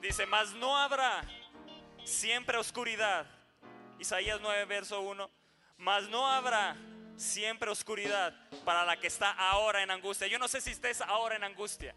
Dice, 0.00 0.26
mas 0.26 0.52
no 0.52 0.76
habrá 0.76 1.22
siempre 2.04 2.58
oscuridad. 2.58 3.26
Isaías 3.98 4.40
9, 4.40 4.64
verso 4.66 5.00
1. 5.00 5.30
Mas 5.78 6.08
no 6.08 6.26
habrá 6.28 6.76
siempre 7.16 7.70
oscuridad 7.70 8.34
para 8.64 8.84
la 8.84 8.98
que 8.98 9.06
está 9.06 9.30
ahora 9.30 9.82
en 9.82 9.90
angustia. 9.90 10.26
Yo 10.26 10.38
no 10.38 10.48
sé 10.48 10.60
si 10.60 10.70
estés 10.70 11.00
ahora 11.00 11.36
en 11.36 11.44
angustia, 11.44 11.94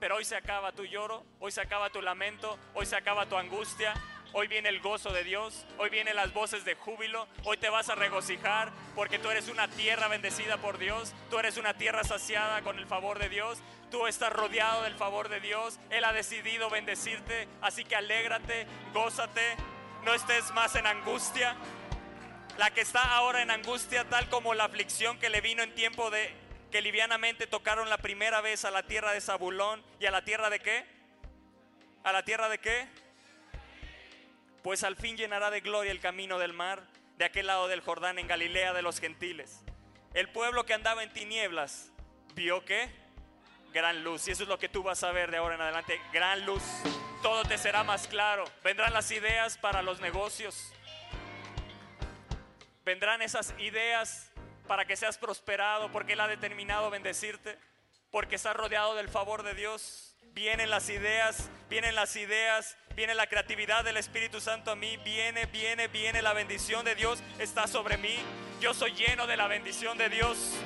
pero 0.00 0.16
hoy 0.16 0.24
se 0.24 0.36
acaba 0.36 0.72
tu 0.72 0.84
lloro, 0.84 1.24
hoy 1.38 1.52
se 1.52 1.60
acaba 1.60 1.90
tu 1.90 2.02
lamento, 2.02 2.58
hoy 2.74 2.86
se 2.86 2.96
acaba 2.96 3.26
tu 3.26 3.36
angustia. 3.36 3.94
Hoy 4.38 4.48
viene 4.48 4.68
el 4.68 4.80
gozo 4.80 5.14
de 5.14 5.24
Dios, 5.24 5.64
hoy 5.78 5.88
vienen 5.88 6.14
las 6.14 6.34
voces 6.34 6.62
de 6.66 6.74
júbilo, 6.74 7.26
hoy 7.44 7.56
te 7.56 7.70
vas 7.70 7.88
a 7.88 7.94
regocijar 7.94 8.70
porque 8.94 9.18
tú 9.18 9.30
eres 9.30 9.48
una 9.48 9.66
tierra 9.66 10.08
bendecida 10.08 10.58
por 10.58 10.76
Dios, 10.76 11.14
tú 11.30 11.38
eres 11.38 11.56
una 11.56 11.72
tierra 11.72 12.04
saciada 12.04 12.60
con 12.60 12.78
el 12.78 12.84
favor 12.84 13.18
de 13.18 13.30
Dios, 13.30 13.56
tú 13.90 14.06
estás 14.06 14.30
rodeado 14.30 14.82
del 14.82 14.94
favor 14.94 15.30
de 15.30 15.40
Dios, 15.40 15.80
Él 15.88 16.04
ha 16.04 16.12
decidido 16.12 16.68
bendecirte, 16.68 17.48
así 17.62 17.82
que 17.82 17.96
alégrate, 17.96 18.66
gózate, 18.92 19.56
no 20.04 20.12
estés 20.12 20.50
más 20.50 20.76
en 20.76 20.86
angustia. 20.86 21.56
La 22.58 22.70
que 22.72 22.82
está 22.82 23.16
ahora 23.16 23.40
en 23.40 23.50
angustia, 23.50 24.04
tal 24.04 24.28
como 24.28 24.52
la 24.52 24.64
aflicción 24.64 25.18
que 25.18 25.30
le 25.30 25.40
vino 25.40 25.62
en 25.62 25.74
tiempo 25.74 26.10
de 26.10 26.30
que 26.70 26.82
livianamente 26.82 27.46
tocaron 27.46 27.88
la 27.88 27.96
primera 27.96 28.42
vez 28.42 28.66
a 28.66 28.70
la 28.70 28.82
tierra 28.82 29.12
de 29.12 29.22
Zabulón 29.22 29.82
y 29.98 30.04
a 30.04 30.10
la 30.10 30.26
tierra 30.26 30.50
de 30.50 30.60
qué? 30.60 30.84
¿A 32.04 32.12
la 32.12 32.22
tierra 32.22 32.50
de 32.50 32.58
qué? 32.58 33.05
Pues 34.66 34.82
al 34.82 34.96
fin 34.96 35.16
llenará 35.16 35.52
de 35.52 35.60
gloria 35.60 35.92
el 35.92 36.00
camino 36.00 36.40
del 36.40 36.52
mar, 36.52 36.82
de 37.18 37.24
aquel 37.24 37.46
lado 37.46 37.68
del 37.68 37.80
Jordán, 37.80 38.18
en 38.18 38.26
Galilea 38.26 38.72
de 38.72 38.82
los 38.82 38.98
gentiles. 38.98 39.62
El 40.12 40.28
pueblo 40.28 40.66
que 40.66 40.74
andaba 40.74 41.04
en 41.04 41.12
tinieblas 41.12 41.92
vio 42.34 42.64
que 42.64 42.90
gran 43.72 44.02
luz. 44.02 44.26
Y 44.26 44.32
eso 44.32 44.42
es 44.42 44.48
lo 44.48 44.58
que 44.58 44.68
tú 44.68 44.82
vas 44.82 45.04
a 45.04 45.12
ver 45.12 45.30
de 45.30 45.36
ahora 45.36 45.54
en 45.54 45.60
adelante. 45.60 46.00
Gran 46.12 46.44
luz. 46.44 46.64
Todo 47.22 47.44
te 47.44 47.58
será 47.58 47.84
más 47.84 48.08
claro. 48.08 48.42
Vendrán 48.64 48.92
las 48.92 49.08
ideas 49.12 49.56
para 49.56 49.82
los 49.82 50.00
negocios. 50.00 50.72
Vendrán 52.84 53.22
esas 53.22 53.54
ideas 53.60 54.32
para 54.66 54.84
que 54.84 54.96
seas 54.96 55.16
prosperado, 55.16 55.92
porque 55.92 56.14
Él 56.14 56.20
ha 56.22 56.26
determinado 56.26 56.90
bendecirte, 56.90 57.56
porque 58.10 58.36
estás 58.36 58.56
rodeado 58.56 58.94
del 58.94 59.08
favor 59.08 59.42
de 59.42 59.54
Dios. 59.54 60.16
Vienen 60.32 60.70
las 60.70 60.88
ideas, 60.90 61.48
vienen 61.68 61.94
las 61.94 62.14
ideas, 62.16 62.76
viene 62.94 63.14
la 63.14 63.26
creatividad 63.26 63.84
del 63.84 63.96
Espíritu 63.96 64.40
Santo 64.40 64.70
a 64.70 64.76
mí, 64.76 64.96
viene, 64.98 65.46
viene, 65.46 65.88
viene 65.88 66.20
la 66.20 66.32
bendición 66.34 66.84
de 66.84 66.94
Dios, 66.94 67.22
está 67.38 67.66
sobre 67.66 67.96
mí. 67.96 68.16
Yo 68.60 68.74
soy 68.74 68.92
lleno 68.92 69.26
de 69.26 69.36
la 69.36 69.48
bendición 69.48 69.96
de 69.96 70.08
Dios. 70.08 70.56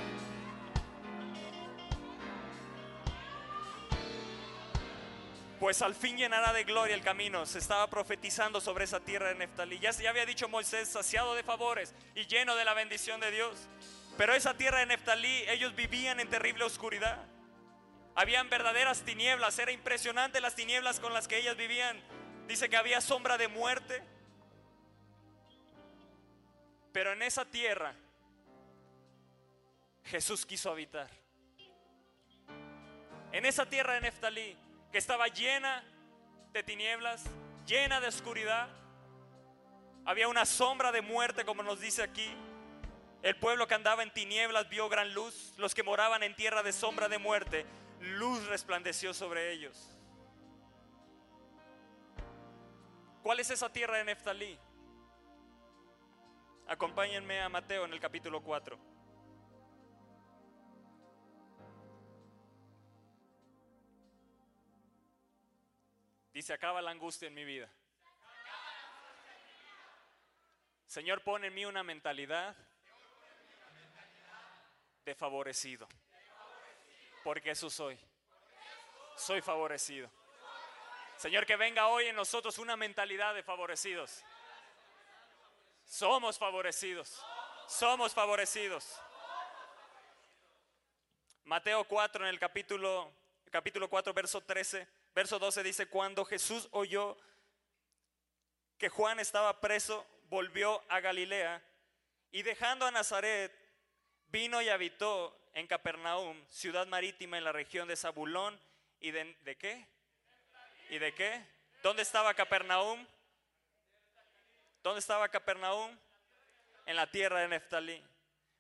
Pues 5.61 5.83
al 5.83 5.95
fin 5.95 6.17
llenará 6.17 6.55
de 6.55 6.65
gloria 6.65 6.95
el 6.95 7.03
camino. 7.03 7.45
Se 7.45 7.59
estaba 7.59 7.87
profetizando 7.91 8.63
sobre 8.63 8.85
esa 8.85 8.99
tierra 9.01 9.29
de 9.29 9.35
Neftalí. 9.35 9.79
Ya, 9.79 9.91
ya 9.91 10.09
había 10.09 10.25
dicho 10.25 10.49
Moisés, 10.49 10.89
saciado 10.89 11.35
de 11.35 11.43
favores 11.43 11.95
y 12.15 12.27
lleno 12.27 12.57
de 12.57 12.65
la 12.65 12.73
bendición 12.73 13.21
de 13.21 13.31
Dios. 13.31 13.69
Pero 14.17 14.35
esa 14.35 14.55
tierra 14.55 14.79
de 14.79 14.87
Neftalí, 14.87 15.45
ellos 15.49 15.77
vivían 15.77 16.19
en 16.19 16.31
terrible 16.31 16.65
oscuridad. 16.65 17.19
Habían 18.15 18.51
verdaderas 18.51 19.03
tinieblas. 19.03 19.59
Era 19.59 19.73
impresionante 19.73 20.41
las 20.41 20.55
tinieblas 20.55 21.01
con 21.01 21.13
las 21.13 21.29
que 21.29 21.39
ellas 21.39 21.57
vivían. 21.57 22.01
Dice 22.47 22.69
que 22.69 22.77
había 22.77 23.01
sombra 23.01 23.39
de 23.39 23.49
muerte. 23.49 24.03
Pero 26.93 27.13
en 27.13 27.23
esa 27.23 27.45
tierra 27.45 27.95
Jesús 30.05 30.45
quiso 30.45 30.71
habitar. 30.71 31.09
En 33.33 33.47
esa 33.47 33.67
tierra 33.67 33.95
de 33.95 34.01
Neftalí, 34.01 34.57
que 34.91 34.99
estaba 34.99 35.29
llena 35.29 35.85
de 36.53 36.65
tinieblas, 36.65 37.23
llena 37.65 38.01
de 38.01 38.09
oscuridad, 38.09 38.69
había 40.05 40.27
una 40.27 40.45
sombra 40.47 40.91
de 40.91 41.03
muerte, 41.03 41.45
como 41.45 41.63
nos 41.63 41.81
dice 41.81 42.03
aquí. 42.03 42.29
El 43.23 43.37
pueblo 43.37 43.69
que 43.69 43.75
andaba 43.75 44.03
en 44.03 44.13
tinieblas 44.13 44.69
vio 44.69 44.89
gran 44.89 45.15
luz. 45.15 45.55
Los 45.59 45.75
que 45.75 45.85
moraban 45.85 46.25
en 46.25 46.35
tierra 46.35 46.65
de 46.65 46.73
sombra 46.73 47.09
de 47.09 47.19
muerte, 47.19 47.67
luz 48.01 48.47
resplandeció 48.47 49.15
sobre 49.15 49.53
ellos. 49.53 49.97
¿Cuál 53.23 53.41
es 53.41 53.51
esa 53.51 53.71
tierra 53.71 53.99
de 53.99 54.05
Neftalí? 54.05 54.59
Acompáñenme 56.67 57.41
a 57.41 57.49
Mateo 57.49 57.85
en 57.85 57.93
el 57.93 58.01
capítulo 58.01 58.43
4. 58.43 58.79
Dice, 66.33 66.55
acaba 66.55 66.81
la 66.81 66.91
angustia 66.91 67.29
en 67.29 67.35
mi 67.35 67.45
vida. 67.45 67.71
Señor, 70.87 71.23
pone 71.23 71.49
en 71.49 71.55
mí 71.55 71.65
una 71.67 71.83
mentalidad 71.83 72.57
de 75.05 75.15
favorecido. 75.15 75.87
Porque 77.23 77.51
eso 77.51 77.69
soy. 77.69 77.99
Soy 79.17 79.43
favorecido. 79.43 80.11
Señor, 81.17 81.45
que 81.45 81.57
venga 81.57 81.89
hoy 81.89 82.07
en 82.07 82.17
nosotros 82.17 82.59
una 82.59 82.77
mentalidad 82.77 83.35
de 83.35 83.43
favorecidos. 83.43 84.25
Somos 85.85 86.39
favorecidos. 86.39 87.23
Somos 87.69 88.15
favorecidos. 88.15 88.99
Mateo 91.45 91.85
4 91.85 92.25
en 92.25 92.31
el 92.31 92.39
capítulo 92.39 93.13
capítulo 93.51 93.91
4 93.91 94.15
verso 94.15 94.41
13, 94.41 94.87
verso 95.15 95.39
12 95.39 95.63
dice, 95.63 95.87
"Cuando 95.87 96.25
Jesús 96.25 96.69
oyó 96.71 97.17
que 98.79 98.89
Juan 98.89 99.19
estaba 99.21 99.61
preso, 99.61 100.07
volvió 100.29 100.83
a 100.89 101.01
Galilea 101.01 101.63
y 102.31 102.43
dejando 102.43 102.87
a 102.87 102.91
Nazaret, 102.91 103.53
vino 104.29 104.63
y 104.63 104.69
habitó 104.69 105.37
en 105.55 105.67
Capernaum, 105.67 106.43
ciudad 106.49 106.87
marítima 106.87 107.39
en 107.39 107.45
la 107.45 107.53
región 107.53 107.89
de 107.89 107.97
Zabulón 107.97 108.59
y 109.01 109.11
de, 109.11 109.37
¿de 109.45 109.57
qué? 109.57 109.87
¿Y 110.91 110.99
de 110.99 111.15
qué? 111.15 111.45
¿Dónde 111.83 112.03
estaba 112.03 112.35
Capernaum? 112.35 113.07
¿Dónde 114.83 115.01
estaba 115.01 115.29
Capernaum? 115.29 115.97
En 116.87 116.97
la 116.97 117.11
tierra 117.11 117.41
de 117.41 117.49
Neftalí. 117.49 118.03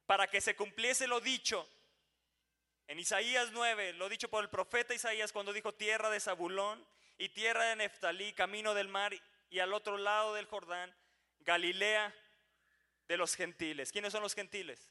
Para 0.06 0.26
que 0.26 0.40
se 0.40 0.56
cumpliese 0.56 1.06
lo 1.06 1.20
dicho 1.20 1.68
en 2.88 2.98
Isaías 2.98 3.50
9, 3.52 3.92
lo 3.94 4.08
dicho 4.08 4.28
por 4.28 4.42
el 4.42 4.50
profeta 4.50 4.94
Isaías 4.94 5.32
cuando 5.32 5.52
dijo 5.52 5.72
tierra 5.72 6.10
de 6.10 6.18
Zabulón 6.18 6.84
y 7.18 7.28
tierra 7.28 7.64
de 7.64 7.76
Neftalí, 7.76 8.32
camino 8.32 8.74
del 8.74 8.88
mar 8.88 9.12
y 9.50 9.58
al 9.58 9.72
otro 9.72 9.96
lado 9.96 10.34
del 10.34 10.46
Jordán, 10.46 10.92
Galilea 11.40 12.14
de 13.06 13.16
los 13.16 13.34
gentiles. 13.34 13.92
¿Quiénes 13.92 14.12
son 14.12 14.22
los 14.22 14.34
gentiles? 14.34 14.90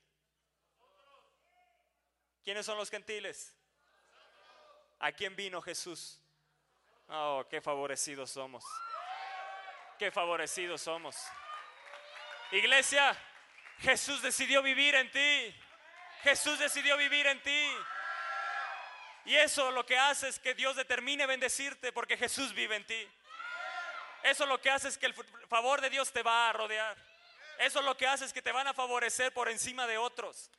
¿Quiénes 2.50 2.66
son 2.66 2.80
los 2.80 2.90
gentiles? 2.90 3.56
¿A 4.98 5.12
quién 5.12 5.36
vino 5.36 5.62
Jesús? 5.62 6.20
Oh, 7.08 7.46
qué 7.48 7.62
favorecidos 7.62 8.32
somos. 8.32 8.66
Qué 10.00 10.10
favorecidos 10.10 10.82
somos. 10.82 11.16
Iglesia, 12.52 13.16
Jesús 13.82 14.24
decidió 14.24 14.64
vivir 14.64 14.96
en 14.96 15.12
ti. 15.12 15.56
Jesús 16.24 16.58
decidió 16.58 16.98
vivir 16.98 17.28
en 17.28 17.40
ti. 17.44 17.70
Y 19.26 19.36
eso 19.36 19.70
lo 19.70 19.86
que 19.86 20.00
hace 20.00 20.30
es 20.30 20.40
que 20.40 20.56
Dios 20.56 20.76
determine 20.76 21.28
bendecirte 21.28 21.92
porque 21.92 22.18
Jesús 22.18 22.56
vive 22.56 22.78
en 22.78 22.88
ti. 22.88 23.08
Eso 24.24 24.48
lo 24.48 24.60
que 24.60 24.72
hace 24.72 24.88
es 24.88 24.98
que 24.98 25.06
el 25.06 25.14
favor 25.48 25.82
de 25.82 25.92
Dios 25.92 26.12
te 26.12 26.24
va 26.24 26.50
a 26.50 26.54
rodear. 26.54 26.98
Eso 27.60 27.84
lo 27.84 27.96
que 27.96 28.08
hace 28.08 28.26
es 28.26 28.34
que 28.34 28.42
te 28.42 28.52
van 28.52 28.66
a 28.66 28.74
favorecer 28.74 29.32
por 29.34 29.50
encima 29.50 29.86
de 29.86 30.00
otros. 30.00 30.50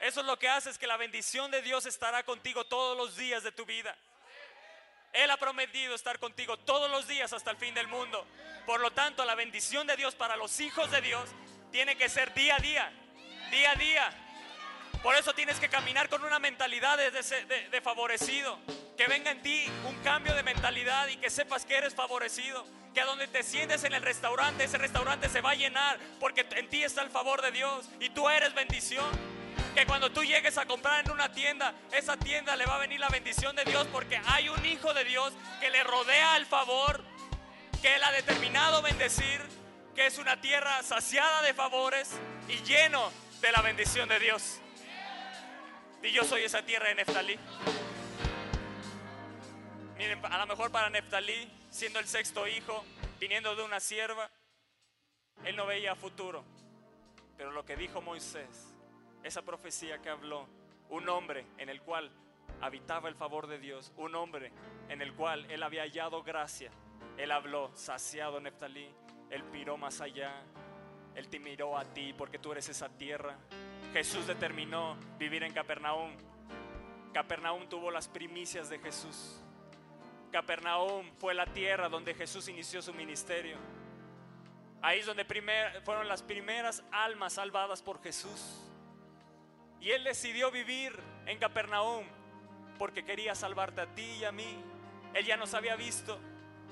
Eso 0.00 0.20
es 0.20 0.26
lo 0.26 0.38
que 0.38 0.48
hace 0.48 0.70
es 0.70 0.78
que 0.78 0.86
la 0.86 0.96
bendición 0.96 1.50
de 1.50 1.62
Dios 1.62 1.86
estará 1.86 2.22
contigo 2.24 2.64
todos 2.64 2.96
los 2.96 3.16
días 3.16 3.42
de 3.42 3.52
tu 3.52 3.64
vida. 3.64 3.96
Él 5.12 5.30
ha 5.30 5.36
prometido 5.36 5.94
estar 5.94 6.18
contigo 6.18 6.58
todos 6.58 6.90
los 6.90 7.06
días 7.06 7.32
hasta 7.32 7.50
el 7.52 7.56
fin 7.56 7.72
del 7.74 7.86
mundo. 7.88 8.26
Por 8.66 8.80
lo 8.80 8.90
tanto, 8.90 9.24
la 9.24 9.34
bendición 9.34 9.86
de 9.86 9.96
Dios 9.96 10.14
para 10.14 10.36
los 10.36 10.58
hijos 10.60 10.90
de 10.90 11.00
Dios 11.00 11.30
tiene 11.70 11.96
que 11.96 12.08
ser 12.08 12.34
día 12.34 12.56
a 12.56 12.58
día, 12.58 12.92
día 13.50 13.70
a 13.70 13.74
día. 13.76 14.20
Por 15.02 15.14
eso 15.16 15.34
tienes 15.34 15.60
que 15.60 15.68
caminar 15.68 16.08
con 16.08 16.24
una 16.24 16.38
mentalidad 16.38 16.96
de, 16.98 17.10
de- 17.10 17.80
favorecido. 17.80 18.58
Que 18.96 19.06
venga 19.06 19.30
en 19.30 19.42
ti 19.42 19.66
un 19.86 20.02
cambio 20.02 20.34
de 20.34 20.42
mentalidad 20.42 21.08
y 21.08 21.16
que 21.16 21.30
sepas 21.30 21.64
que 21.64 21.76
eres 21.76 21.94
favorecido. 21.94 22.66
Que 22.94 23.00
a 23.00 23.04
donde 23.04 23.28
te 23.28 23.42
sientes 23.42 23.84
en 23.84 23.92
el 23.92 24.02
restaurante, 24.02 24.64
ese 24.64 24.78
restaurante 24.78 25.28
se 25.28 25.40
va 25.40 25.50
a 25.50 25.54
llenar 25.54 25.98
porque 26.20 26.46
en 26.56 26.68
ti 26.68 26.82
está 26.84 27.02
el 27.02 27.10
favor 27.10 27.42
de 27.42 27.52
Dios 27.52 27.86
y 28.00 28.10
tú 28.10 28.28
eres 28.28 28.54
bendición. 28.54 29.08
Que 29.74 29.86
cuando 29.86 30.10
tú 30.10 30.22
llegues 30.22 30.56
a 30.58 30.66
comprar 30.66 31.04
en 31.04 31.10
una 31.10 31.32
tienda, 31.32 31.74
esa 31.92 32.16
tienda 32.16 32.56
le 32.56 32.66
va 32.66 32.76
a 32.76 32.78
venir 32.78 33.00
la 33.00 33.08
bendición 33.08 33.56
de 33.56 33.64
Dios 33.64 33.86
porque 33.92 34.20
hay 34.26 34.48
un 34.48 34.64
hijo 34.64 34.94
de 34.94 35.04
Dios 35.04 35.32
que 35.60 35.70
le 35.70 35.82
rodea 35.82 36.36
el 36.36 36.46
favor, 36.46 37.02
que 37.82 37.94
Él 37.94 38.02
ha 38.02 38.12
determinado 38.12 38.82
bendecir, 38.82 39.40
que 39.94 40.06
es 40.06 40.18
una 40.18 40.40
tierra 40.40 40.82
saciada 40.82 41.42
de 41.42 41.54
favores 41.54 42.10
y 42.48 42.56
lleno 42.62 43.10
de 43.40 43.52
la 43.52 43.62
bendición 43.62 44.08
de 44.08 44.18
Dios. 44.18 44.60
Y 46.02 46.10
yo 46.10 46.24
soy 46.24 46.42
esa 46.42 46.62
tierra 46.62 46.88
de 46.88 46.96
Neftalí. 46.96 47.38
Miren, 49.96 50.20
a 50.24 50.38
lo 50.38 50.46
mejor 50.46 50.70
para 50.70 50.90
Neftalí, 50.90 51.50
siendo 51.70 51.98
el 51.98 52.06
sexto 52.06 52.46
hijo, 52.46 52.84
viniendo 53.18 53.54
de 53.56 53.62
una 53.62 53.80
sierva, 53.80 54.30
él 55.44 55.56
no 55.56 55.66
veía 55.66 55.94
futuro. 55.94 56.44
Pero 57.36 57.52
lo 57.52 57.64
que 57.64 57.76
dijo 57.76 58.00
Moisés, 58.00 58.73
esa 59.24 59.42
profecía 59.42 60.00
que 60.00 60.08
habló, 60.10 60.46
un 60.90 61.08
hombre 61.08 61.44
en 61.58 61.68
el 61.68 61.80
cual 61.82 62.10
habitaba 62.60 63.08
el 63.08 63.16
favor 63.16 63.46
de 63.48 63.58
Dios, 63.58 63.92
un 63.96 64.14
hombre 64.14 64.52
en 64.88 65.02
el 65.02 65.12
cual 65.14 65.50
él 65.50 65.62
había 65.62 65.82
hallado 65.82 66.22
gracia, 66.22 66.70
él 67.16 67.32
habló, 67.32 67.70
saciado 67.74 68.40
Neftalí, 68.40 68.88
él 69.30 69.42
miró 69.44 69.76
más 69.76 70.00
allá, 70.00 70.42
él 71.14 71.28
te 71.28 71.38
miró 71.40 71.76
a 71.76 71.84
ti 71.84 72.12
porque 72.16 72.38
tú 72.38 72.52
eres 72.52 72.68
esa 72.68 72.88
tierra. 72.88 73.36
Jesús 73.92 74.26
determinó 74.26 74.96
vivir 75.18 75.42
en 75.42 75.52
Capernaum. 75.52 76.12
Capernaum 77.12 77.68
tuvo 77.68 77.90
las 77.90 78.08
primicias 78.08 78.68
de 78.68 78.78
Jesús. 78.80 79.40
Capernaum 80.32 81.12
fue 81.18 81.32
la 81.32 81.46
tierra 81.46 81.88
donde 81.88 82.12
Jesús 82.14 82.48
inició 82.48 82.82
su 82.82 82.92
ministerio. 82.92 83.56
Ahí 84.82 84.98
es 84.98 85.06
donde 85.06 85.24
primer- 85.24 85.80
fueron 85.82 86.08
las 86.08 86.22
primeras 86.22 86.82
almas 86.90 87.34
salvadas 87.34 87.80
por 87.82 88.02
Jesús. 88.02 88.60
Y 89.84 89.90
Él 89.90 90.02
decidió 90.02 90.50
vivir 90.50 90.98
en 91.26 91.38
Capernaum 91.38 92.06
porque 92.78 93.04
quería 93.04 93.34
salvarte 93.34 93.82
a 93.82 93.94
ti 93.94 94.16
y 94.18 94.24
a 94.24 94.32
mí. 94.32 94.56
Él 95.12 95.26
ya 95.26 95.36
nos 95.36 95.52
había 95.52 95.76
visto. 95.76 96.18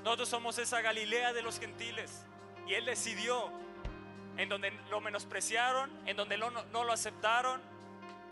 Nosotros 0.03 0.31
somos 0.31 0.57
esa 0.57 0.81
Galilea 0.81 1.35
de 1.35 1.43
los 1.43 1.61
gentiles. 1.61 2.25
Y 2.67 2.73
Él 2.73 2.87
decidió 2.87 3.53
en 4.39 4.49
donde 4.49 4.73
lo 4.89 5.03
menospreciaron, 5.03 5.91
en 6.07 6.17
donde 6.17 6.39
no, 6.39 6.51
no 6.51 6.85
lo 6.85 6.93
aceptaron, 6.95 7.61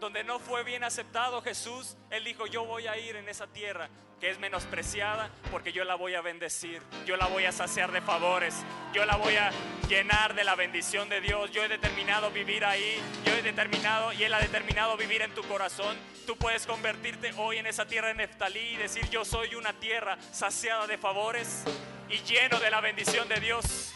donde 0.00 0.24
no 0.24 0.38
fue 0.38 0.64
bien 0.64 0.82
aceptado 0.82 1.42
Jesús, 1.42 1.96
Él 2.10 2.24
dijo, 2.24 2.46
yo 2.46 2.64
voy 2.64 2.86
a 2.86 2.96
ir 2.98 3.16
en 3.16 3.28
esa 3.28 3.46
tierra 3.46 3.88
que 4.18 4.30
es 4.30 4.38
menospreciada 4.38 5.30
porque 5.50 5.72
yo 5.72 5.84
la 5.84 5.94
voy 5.94 6.14
a 6.14 6.20
bendecir, 6.20 6.82
yo 7.06 7.16
la 7.16 7.26
voy 7.26 7.44
a 7.44 7.52
saciar 7.52 7.92
de 7.92 8.00
favores, 8.00 8.54
yo 8.92 9.04
la 9.04 9.16
voy 9.16 9.36
a 9.36 9.50
llenar 9.88 10.34
de 10.34 10.44
la 10.44 10.54
bendición 10.54 11.08
de 11.08 11.20
Dios, 11.20 11.50
yo 11.52 11.64
he 11.64 11.68
determinado 11.68 12.30
vivir 12.30 12.64
ahí, 12.64 13.00
yo 13.24 13.34
he 13.34 13.42
determinado 13.42 14.12
y 14.12 14.24
Él 14.24 14.34
ha 14.34 14.40
determinado 14.40 14.96
vivir 14.96 15.22
en 15.22 15.34
tu 15.34 15.42
corazón. 15.44 15.96
Tú 16.26 16.36
puedes 16.36 16.66
convertirte 16.66 17.32
hoy 17.36 17.58
en 17.58 17.66
esa 17.66 17.86
tierra 17.86 18.08
de 18.08 18.14
Neftalí 18.14 18.60
y 18.60 18.76
decir, 18.76 19.08
yo 19.10 19.24
soy 19.24 19.54
una 19.54 19.72
tierra 19.74 20.18
saciada 20.32 20.86
de 20.86 20.98
favores 20.98 21.64
y 22.08 22.18
lleno 22.18 22.58
de 22.58 22.70
la 22.70 22.80
bendición 22.80 23.28
de 23.28 23.40
Dios. 23.40 23.92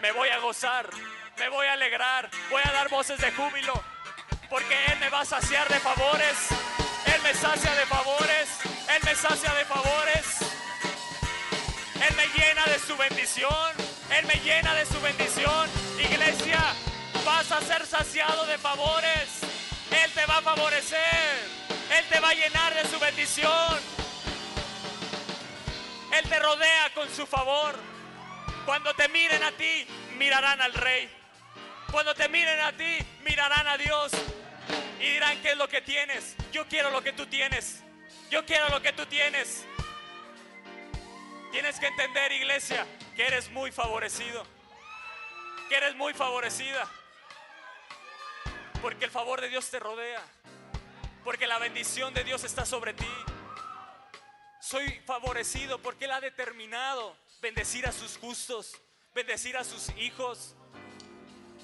Me 0.00 0.12
voy 0.12 0.28
a 0.28 0.38
gozar, 0.38 0.88
me 1.38 1.48
voy 1.48 1.66
a 1.66 1.72
alegrar, 1.72 2.30
voy 2.50 2.62
a 2.64 2.72
dar 2.72 2.88
voces 2.88 3.20
de 3.20 3.32
júbilo, 3.32 3.72
porque 4.48 4.74
Él 4.86 4.98
me 4.98 5.08
va 5.10 5.20
a 5.20 5.24
saciar 5.24 5.68
de 5.68 5.78
favores, 5.80 6.36
Él 7.06 7.20
me 7.22 7.34
sacia 7.34 7.74
de 7.74 7.86
favores, 7.86 8.48
Él 8.94 9.02
me 9.04 9.14
sacia 9.14 9.52
de 9.54 9.64
favores, 9.64 10.24
Él 12.08 12.16
me 12.16 12.26
llena 12.28 12.64
de 12.66 12.78
su 12.78 12.96
bendición, 12.96 13.72
Él 14.10 14.26
me 14.26 14.34
llena 14.40 14.74
de 14.74 14.86
su 14.86 15.00
bendición. 15.00 15.68
Iglesia, 15.98 16.60
vas 17.24 17.50
a 17.52 17.60
ser 17.60 17.86
saciado 17.86 18.46
de 18.46 18.58
favores, 18.58 19.40
Él 19.90 20.10
te 20.12 20.24
va 20.26 20.38
a 20.38 20.42
favorecer, 20.42 21.34
Él 21.98 22.04
te 22.08 22.20
va 22.20 22.30
a 22.30 22.34
llenar 22.34 22.74
de 22.74 22.88
su 22.88 22.98
bendición, 22.98 23.78
Él 26.12 26.28
te 26.28 26.38
rodea 26.38 26.92
con 26.94 27.08
su 27.14 27.26
favor. 27.26 27.76
Cuando 28.64 28.94
te 28.94 29.08
miren 29.08 29.42
a 29.42 29.52
ti, 29.52 29.86
mirarán 30.18 30.60
al 30.60 30.74
rey. 30.74 31.18
Cuando 31.90 32.14
te 32.14 32.28
miren 32.28 32.60
a 32.60 32.76
ti, 32.76 32.98
mirarán 33.24 33.66
a 33.66 33.78
Dios 33.78 34.12
y 35.00 35.10
dirán 35.10 35.40
qué 35.40 35.52
es 35.52 35.56
lo 35.56 35.68
que 35.68 35.80
tienes. 35.80 36.36
Yo 36.52 36.66
quiero 36.68 36.90
lo 36.90 37.02
que 37.02 37.12
tú 37.12 37.26
tienes. 37.26 37.82
Yo 38.30 38.44
quiero 38.44 38.68
lo 38.68 38.82
que 38.82 38.92
tú 38.92 39.06
tienes. 39.06 39.64
Tienes 41.50 41.80
que 41.80 41.86
entender, 41.86 42.30
iglesia, 42.32 42.86
que 43.16 43.26
eres 43.26 43.50
muy 43.50 43.72
favorecido. 43.72 44.44
Que 45.70 45.76
eres 45.76 45.96
muy 45.96 46.12
favorecida. 46.12 46.86
Porque 48.82 49.06
el 49.06 49.10
favor 49.10 49.40
de 49.40 49.48
Dios 49.48 49.70
te 49.70 49.78
rodea. 49.78 50.22
Porque 51.24 51.46
la 51.46 51.58
bendición 51.58 52.12
de 52.12 52.22
Dios 52.22 52.44
está 52.44 52.66
sobre 52.66 52.92
ti. 52.92 53.08
Soy 54.60 55.00
favorecido 55.06 55.78
porque 55.78 56.04
Él 56.04 56.10
ha 56.10 56.20
determinado 56.20 57.16
bendecir 57.40 57.86
a 57.86 57.92
sus 57.92 58.18
justos, 58.18 58.76
bendecir 59.14 59.56
a 59.56 59.64
sus 59.64 59.88
hijos. 59.96 60.54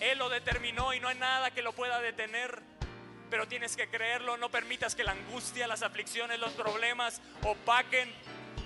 Él 0.00 0.18
lo 0.18 0.28
determinó 0.28 0.92
y 0.92 1.00
no 1.00 1.09
hay 1.09 1.16
nada 1.16 1.50
que 1.50 1.62
lo 1.62 1.72
pueda 1.72 2.00
detener. 2.00 2.62
Pero 3.30 3.48
tienes 3.48 3.76
que 3.76 3.88
creerlo, 3.88 4.37
no 4.37 4.50
permitas 4.50 4.94
que 4.94 5.04
la 5.04 5.12
angustia, 5.12 5.66
las 5.66 5.83
aflicciones, 5.83 6.38
los 6.38 6.52
problemas 6.52 7.20
opaquen, 7.42 8.12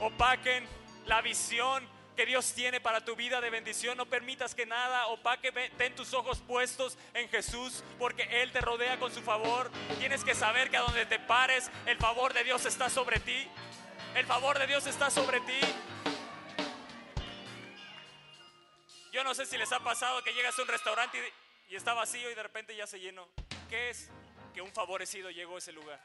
opaquen 0.00 0.66
la 1.06 1.22
visión 1.22 1.86
que 2.18 2.26
Dios 2.26 2.52
tiene 2.52 2.80
para 2.80 3.04
tu 3.04 3.14
vida 3.14 3.40
de 3.40 3.48
bendición. 3.48 3.96
No 3.96 4.06
permitas 4.06 4.54
que 4.54 4.66
nada 4.66 5.06
opaque, 5.06 5.52
ten 5.52 5.94
tus 5.94 6.12
ojos 6.14 6.40
puestos 6.40 6.98
en 7.14 7.28
Jesús, 7.28 7.84
porque 7.96 8.42
Él 8.42 8.50
te 8.50 8.60
rodea 8.60 8.98
con 8.98 9.14
su 9.14 9.22
favor. 9.22 9.70
Tienes 10.00 10.24
que 10.24 10.34
saber 10.34 10.68
que 10.68 10.76
a 10.76 10.80
donde 10.80 11.06
te 11.06 11.20
pares, 11.20 11.70
el 11.86 11.96
favor 11.96 12.34
de 12.34 12.42
Dios 12.42 12.66
está 12.66 12.90
sobre 12.90 13.20
ti. 13.20 13.48
El 14.16 14.26
favor 14.26 14.58
de 14.58 14.66
Dios 14.66 14.86
está 14.88 15.10
sobre 15.10 15.38
ti. 15.40 15.60
Yo 19.12 19.24
no 19.24 19.34
sé 19.34 19.46
si 19.46 19.56
les 19.56 19.72
ha 19.72 19.80
pasado 19.80 20.22
que 20.22 20.32
llegas 20.34 20.58
a 20.58 20.62
un 20.62 20.68
restaurante 20.68 21.18
y, 21.68 21.74
está 21.74 21.94
vacío 21.94 22.30
y 22.30 22.34
de 22.34 22.42
repente 22.42 22.76
ya 22.76 22.86
se 22.86 23.00
llenó. 23.00 23.28
¿Qué 23.68 23.90
es? 23.90 24.10
Que 24.52 24.60
un 24.60 24.72
favorecido 24.72 25.30
llegó 25.30 25.56
a 25.56 25.58
ese 25.58 25.72
lugar. 25.72 26.00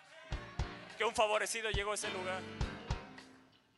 Que 0.98 1.04
un 1.04 1.16
favorecido 1.16 1.70
llegó 1.72 1.92
a 1.92 1.96
ese 1.96 2.10
lugar. 2.10 2.42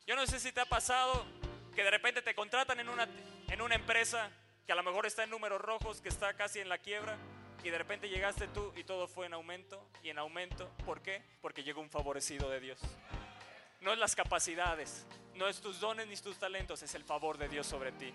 Yo 0.06 0.14
no 0.14 0.26
sé 0.26 0.38
si 0.38 0.52
te 0.52 0.60
ha 0.60 0.66
pasado 0.66 1.26
que 1.74 1.82
de 1.82 1.90
repente 1.90 2.22
te 2.22 2.34
contratan 2.34 2.78
en 2.80 2.88
una, 2.88 3.08
en 3.48 3.60
una 3.60 3.74
empresa 3.74 4.30
que 4.64 4.72
a 4.72 4.76
lo 4.76 4.82
mejor 4.82 5.06
está 5.06 5.24
en 5.24 5.30
números 5.30 5.60
rojos, 5.60 6.00
que 6.00 6.08
está 6.08 6.34
casi 6.34 6.60
en 6.60 6.68
la 6.68 6.78
quiebra, 6.78 7.16
y 7.62 7.70
de 7.70 7.78
repente 7.78 8.08
llegaste 8.08 8.46
tú 8.48 8.72
y 8.76 8.84
todo 8.84 9.08
fue 9.08 9.26
en 9.26 9.34
aumento 9.34 9.88
y 10.02 10.10
en 10.10 10.18
aumento. 10.18 10.70
¿Por 10.84 11.02
qué? 11.02 11.22
Porque 11.40 11.64
llegó 11.64 11.80
un 11.80 11.90
favorecido 11.90 12.48
de 12.48 12.60
Dios. 12.60 12.80
No 13.80 13.92
es 13.92 13.98
las 13.98 14.14
capacidades, 14.14 15.06
no 15.34 15.48
es 15.48 15.60
tus 15.60 15.80
dones 15.80 16.06
ni 16.06 16.16
tus 16.16 16.38
talentos, 16.38 16.82
es 16.82 16.94
el 16.94 17.04
favor 17.04 17.38
de 17.38 17.48
Dios 17.48 17.66
sobre 17.66 17.92
ti. 17.92 18.12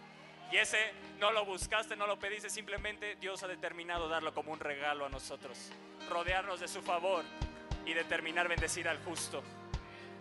Y 0.52 0.58
ese 0.58 0.92
no 1.20 1.32
lo 1.32 1.46
buscaste, 1.46 1.96
no 1.96 2.08
lo 2.08 2.20
pediste, 2.20 2.50
simplemente 2.50 3.16
Dios 3.16 3.42
ha 3.44 3.48
determinado 3.48 4.10
darlo 4.10 4.34
como 4.34 4.52
un 4.52 4.60
regalo 4.60 5.06
a 5.06 5.10
nosotros. 5.10 5.58
Rodearnos 6.10 6.60
de 6.60 6.68
su 6.68 6.82
favor 6.82 7.24
y 7.86 7.94
determinar 7.94 8.48
bendecir 8.48 8.88
al 8.88 9.02
justo. 9.04 9.44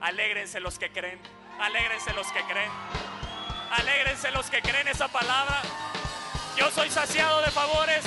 Alégrense 0.00 0.60
los 0.60 0.78
que 0.78 0.90
creen, 0.90 1.18
alégrense 1.58 2.12
los 2.12 2.30
que 2.32 2.40
creen, 2.42 2.70
alégrense 3.70 4.30
los 4.30 4.48
que 4.50 4.62
creen 4.62 4.88
esa 4.88 5.08
palabra. 5.08 5.60
Yo 6.56 6.70
soy 6.70 6.90
saciado 6.90 7.42
de 7.42 7.50
favores, 7.50 8.04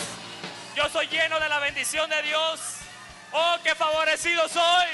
yo 0.75 0.88
soy 0.89 1.07
lleno 1.07 1.39
de 1.39 1.49
la 1.49 1.59
bendición 1.59 2.09
de 2.09 2.21
Dios. 2.21 2.79
Oh, 3.31 3.57
qué 3.63 3.75
favorecido 3.75 4.47
soy, 4.47 4.88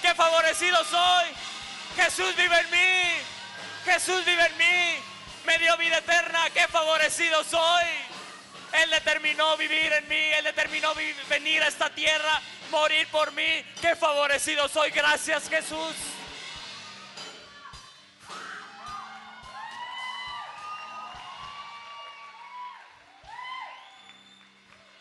qué 0.00 0.14
favorecido 0.14 0.82
soy. 0.84 1.26
Jesús 1.96 2.34
vive 2.36 2.58
en 2.58 2.70
mí, 2.70 3.22
Jesús 3.84 4.24
vive 4.24 4.46
en 4.46 4.56
mí, 4.56 5.02
me 5.50 5.58
dio 5.58 5.76
vida 5.76 5.98
eterna, 5.98 6.48
qué 6.50 6.68
favorecido 6.68 7.42
soy. 7.42 7.86
Él 8.72 8.90
determinó 8.90 9.56
vivir 9.56 9.92
en 9.92 10.06
mí, 10.06 10.14
Él 10.14 10.44
determinó 10.44 10.92
venir 11.28 11.60
a 11.64 11.66
esta 11.66 11.92
tierra, 11.92 12.40
morir 12.70 13.08
por 13.08 13.32
mí, 13.32 13.64
qué 13.80 13.96
favorecido 13.96 14.68
soy. 14.68 14.90
Gracias 14.90 15.48
Jesús. 15.48 15.96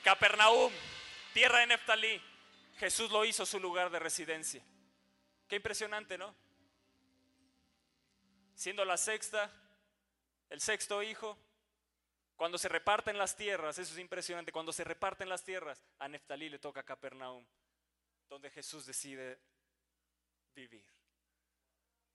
Capernaum, 0.04 0.74
tierra 1.34 1.60
de 1.60 1.68
Neftalí, 1.68 2.20
Jesús 2.80 3.12
lo 3.12 3.24
hizo 3.24 3.46
su 3.46 3.60
lugar 3.60 3.92
de 3.92 4.00
residencia. 4.00 4.64
Qué 5.48 5.58
impresionante, 5.58 6.18
¿no? 6.18 6.34
siendo 8.60 8.84
la 8.84 8.98
sexta, 8.98 9.50
el 10.50 10.62
sexto 10.62 11.02
hijo, 11.04 11.38
cuando 12.36 12.58
se 12.58 12.70
reparten 12.70 13.18
las 13.18 13.36
tierras, 13.36 13.78
eso 13.78 13.94
es 13.94 14.00
impresionante, 14.00 14.52
cuando 14.52 14.72
se 14.72 14.84
reparten 14.84 15.30
las 15.30 15.44
tierras, 15.44 15.84
a 16.00 16.08
Neftalí 16.08 16.50
le 16.50 16.60
toca 16.60 16.84
Capernaum, 16.84 17.46
donde 18.30 18.50
Jesús 18.50 18.86
decide 18.86 19.40
vivir. 20.56 20.86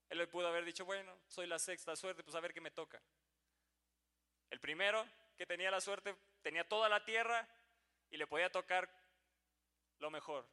Él 0.08 0.18
le 0.18 0.26
pudo 0.26 0.48
haber 0.48 0.64
dicho, 0.64 0.84
bueno, 0.84 1.18
soy 1.26 1.46
la 1.46 1.58
sexta 1.58 1.96
suerte, 1.96 2.22
pues 2.22 2.34
a 2.36 2.40
ver 2.40 2.54
qué 2.54 2.60
me 2.60 2.70
toca. 2.70 3.02
El 4.50 4.60
primero 4.60 5.06
que 5.36 5.46
tenía 5.46 5.70
la 5.70 5.80
suerte 5.80 6.16
tenía 6.42 6.68
toda 6.68 6.88
la 6.88 7.04
tierra 7.04 7.48
y 8.10 8.16
le 8.16 8.26
podía 8.26 8.50
tocar 8.50 8.88
lo 9.98 10.10
mejor. 10.10 10.48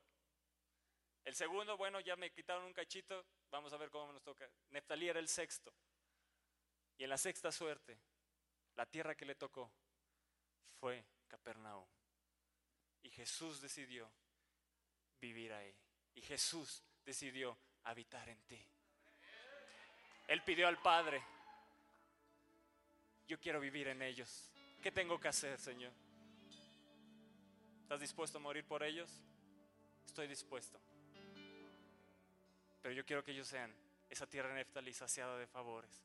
El 1.24 1.36
segundo, 1.36 1.78
bueno, 1.78 2.00
ya 2.00 2.16
me 2.16 2.32
quitaron 2.32 2.66
un 2.66 2.74
cachito, 2.74 3.26
vamos 3.52 3.72
a 3.74 3.78
ver 3.78 3.90
cómo 3.92 4.12
nos 4.12 4.24
toca. 4.24 4.50
Neftalí 4.72 5.08
era 5.08 5.20
el 5.20 5.28
sexto. 5.28 5.72
Y 6.98 7.04
en 7.04 7.10
la 7.10 7.18
sexta 7.18 7.52
suerte, 7.52 7.98
la 8.76 8.86
tierra 8.86 9.16
que 9.16 9.26
le 9.26 9.36
tocó 9.36 9.72
fue 10.80 11.04
Capernaum. 11.28 11.88
Y 13.04 13.10
Jesús 13.10 13.62
decidió 13.62 14.10
vivir 15.20 15.54
ahí. 15.54 15.74
Y 16.16 16.22
Jesús 16.22 16.84
decidió 17.06 17.58
habitar 17.84 18.28
en 18.30 18.42
ti. 18.44 18.64
Él 20.28 20.44
pidió 20.44 20.68
al 20.68 20.82
Padre, 20.82 21.22
yo 23.28 23.40
quiero 23.40 23.60
vivir 23.60 23.88
en 23.88 24.02
ellos. 24.02 24.52
¿Qué 24.82 24.92
tengo 24.92 25.20
que 25.20 25.28
hacer, 25.28 25.60
Señor? 25.60 25.92
¿Estás 27.84 28.00
dispuesto 28.00 28.38
a 28.38 28.42
morir 28.42 28.66
por 28.66 28.84
ellos? 28.84 29.10
Estoy 30.06 30.28
dispuesto. 30.28 30.80
Pero 32.82 32.94
yo 32.94 33.06
quiero 33.06 33.24
que 33.24 33.32
ellos 33.32 33.48
sean 33.48 33.74
esa 34.10 34.28
tierra 34.28 34.54
Neftalí 34.54 34.94
saciada 34.94 35.38
de 35.38 35.48
favores, 35.48 36.02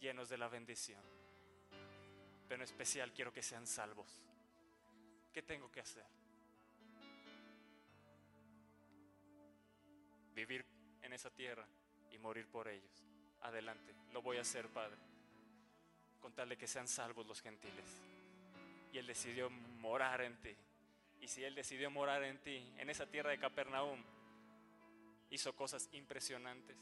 llenos 0.00 0.28
de 0.28 0.38
la 0.38 0.48
bendición. 0.48 1.02
Pero 2.48 2.56
en 2.56 2.62
especial 2.62 3.12
quiero 3.12 3.32
que 3.32 3.42
sean 3.42 3.66
salvos. 3.66 4.22
¿Qué 5.32 5.42
tengo 5.42 5.70
que 5.70 5.80
hacer? 5.80 6.06
Vivir 10.34 10.64
en 11.02 11.12
esa 11.12 11.30
tierra 11.30 11.66
y 12.12 12.18
morir 12.18 12.46
por 12.46 12.68
ellos. 12.68 13.04
Adelante, 13.42 13.94
lo 14.12 14.22
voy 14.22 14.38
a 14.38 14.42
hacer, 14.42 14.68
Padre. 14.68 14.98
Con 16.20 16.32
tal 16.32 16.48
de 16.48 16.56
que 16.56 16.66
sean 16.66 16.88
salvos 16.88 17.26
los 17.26 17.40
gentiles. 17.40 18.00
Y 18.92 18.98
Él 18.98 19.06
decidió 19.06 19.50
morar 19.50 20.20
en 20.22 20.40
ti. 20.40 20.56
Y 21.20 21.28
si 21.28 21.44
Él 21.44 21.54
decidió 21.54 21.90
morar 21.90 22.22
en 22.22 22.38
ti, 22.42 22.72
en 22.78 22.90
esa 22.90 23.06
tierra 23.06 23.30
de 23.30 23.38
Capernaum, 23.38 24.02
hizo 25.30 25.54
cosas 25.54 25.88
impresionantes. 25.92 26.76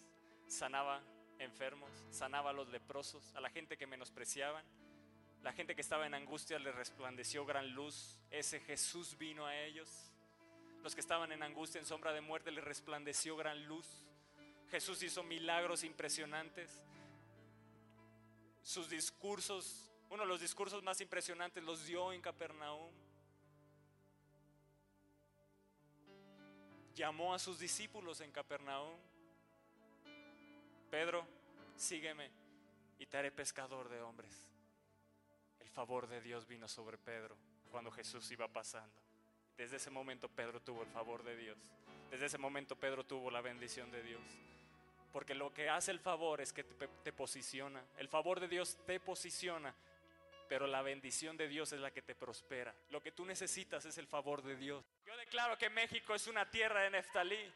Sanaba 0.46 1.03
enfermos, 1.38 1.90
sanaba 2.11 2.51
a 2.51 2.53
los 2.53 2.68
leprosos, 2.68 3.35
a 3.35 3.40
la 3.40 3.51
gente 3.51 3.77
que 3.77 3.87
menospreciaban. 3.87 4.64
La 5.42 5.53
gente 5.53 5.75
que 5.75 5.83
estaba 5.83 6.07
en 6.07 6.14
angustia 6.14 6.59
le 6.59 6.73
resplandeció 6.73 7.44
gran 7.44 7.70
luz. 7.75 8.18
Ese 8.31 8.61
Jesús 8.61 9.18
vino 9.18 9.47
a 9.47 9.57
ellos. 9.57 10.11
Los 10.83 10.94
que 10.94 11.01
estaban 11.01 11.33
en 11.33 11.42
angustia, 11.42 11.79
en 11.79 11.87
sombra 11.87 12.12
de 12.12 12.20
muerte, 12.20 12.51
le 12.51 12.61
resplandeció 12.61 13.37
gran 13.37 13.66
luz. 13.66 13.87
Jesús 14.70 15.03
hizo 15.03 15.23
milagros 15.23 15.85
impresionantes. 15.85 16.83
Sus 18.62 18.88
discursos, 18.88 19.90
uno 20.11 20.23
de 20.23 20.29
los 20.29 20.40
discursos 20.40 20.83
más 20.83 21.01
impresionantes 21.01 21.62
los 21.62 21.87
dio 21.87 22.12
en 22.12 22.20
Capernaum. 22.20 22.90
Llamó 26.94 27.35
a 27.35 27.38
sus 27.38 27.59
discípulos 27.59 28.20
en 28.20 28.33
Capernaum. 28.33 28.97
Pedro, 30.94 31.26
sígueme 31.74 32.30
y 33.00 33.07
te 33.07 33.16
haré 33.16 33.33
pescador 33.33 33.88
de 33.88 34.00
hombres. 34.00 34.48
El 35.59 35.68
favor 35.68 36.07
de 36.07 36.20
Dios 36.20 36.46
vino 36.46 36.68
sobre 36.68 36.98
Pedro 36.98 37.37
cuando 37.72 37.90
Jesús 37.90 38.30
iba 38.30 38.46
pasando. 38.46 38.94
Desde 39.57 39.78
ese 39.78 39.90
momento 39.90 40.28
Pedro 40.28 40.62
tuvo 40.62 40.83
el 40.85 40.88
favor 40.90 41.24
de 41.24 41.35
Dios. 41.37 41.59
Desde 42.12 42.26
ese 42.26 42.38
momento 42.38 42.76
Pedro 42.76 43.04
tuvo 43.04 43.28
la 43.33 43.40
bendición 43.40 43.90
de 43.90 44.04
Dios. 44.04 44.22
Porque 45.12 45.35
lo 45.35 45.52
que 45.52 45.68
hace 45.68 45.90
el 45.90 45.98
favor 45.98 46.40
es 46.40 46.52
que 46.52 46.62
te, 46.62 47.12
posiciona. 47.12 47.83
El 47.98 48.07
favor 48.07 48.38
de 48.38 48.46
Dios 48.46 48.78
te 48.87 49.00
posiciona, 49.00 49.74
pero 50.48 50.68
la 50.68 50.83
bendición 50.83 51.37
de 51.37 51.48
Dios 51.48 51.72
es 51.72 51.80
la 51.80 51.90
que 51.90 52.02
te 52.02 52.14
prospera. 52.14 52.72
Lo 52.90 53.02
que 53.02 53.11
tú 53.11 53.24
necesitas 53.24 53.85
es 53.85 53.98
el 53.98 54.07
favor 54.07 54.42
de 54.42 54.54
Dios. 54.54 54.85
Yo 55.04 55.16
declaro 55.16 55.59
que 55.59 55.70
México 55.70 56.14
es 56.14 56.28
una 56.28 56.48
tierra 56.48 56.83
de 56.83 56.90
Neftalí, 56.90 57.52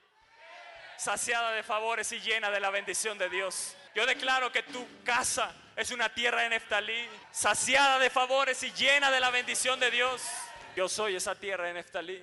saciada 0.99 1.53
de 1.53 1.63
favores 1.63 2.11
y 2.13 2.21
llena 2.21 2.51
de 2.51 2.61
la 2.61 2.71
bendición 2.71 3.17
de 3.17 3.31
Dios. 3.31 3.77
Yo 3.95 4.05
declaro 4.05 4.53
que 4.53 4.65
tu 4.65 4.87
casa 5.05 5.53
es 5.77 5.91
una 5.93 6.13
tierra 6.13 6.43
de 6.43 6.51
Neftalí, 6.51 7.09
saciada 7.31 7.99
de 7.99 8.11
favores 8.11 8.63
y 8.65 8.73
llena 8.73 9.11
de 9.11 9.21
la 9.21 9.31
bendición 9.31 9.79
de 9.81 9.91
Dios. 9.91 10.23
Yo 10.77 10.89
soy 10.89 11.17
esa 11.17 11.35
tierra 11.35 11.67
de 11.67 11.75
Neftalí. 11.75 12.23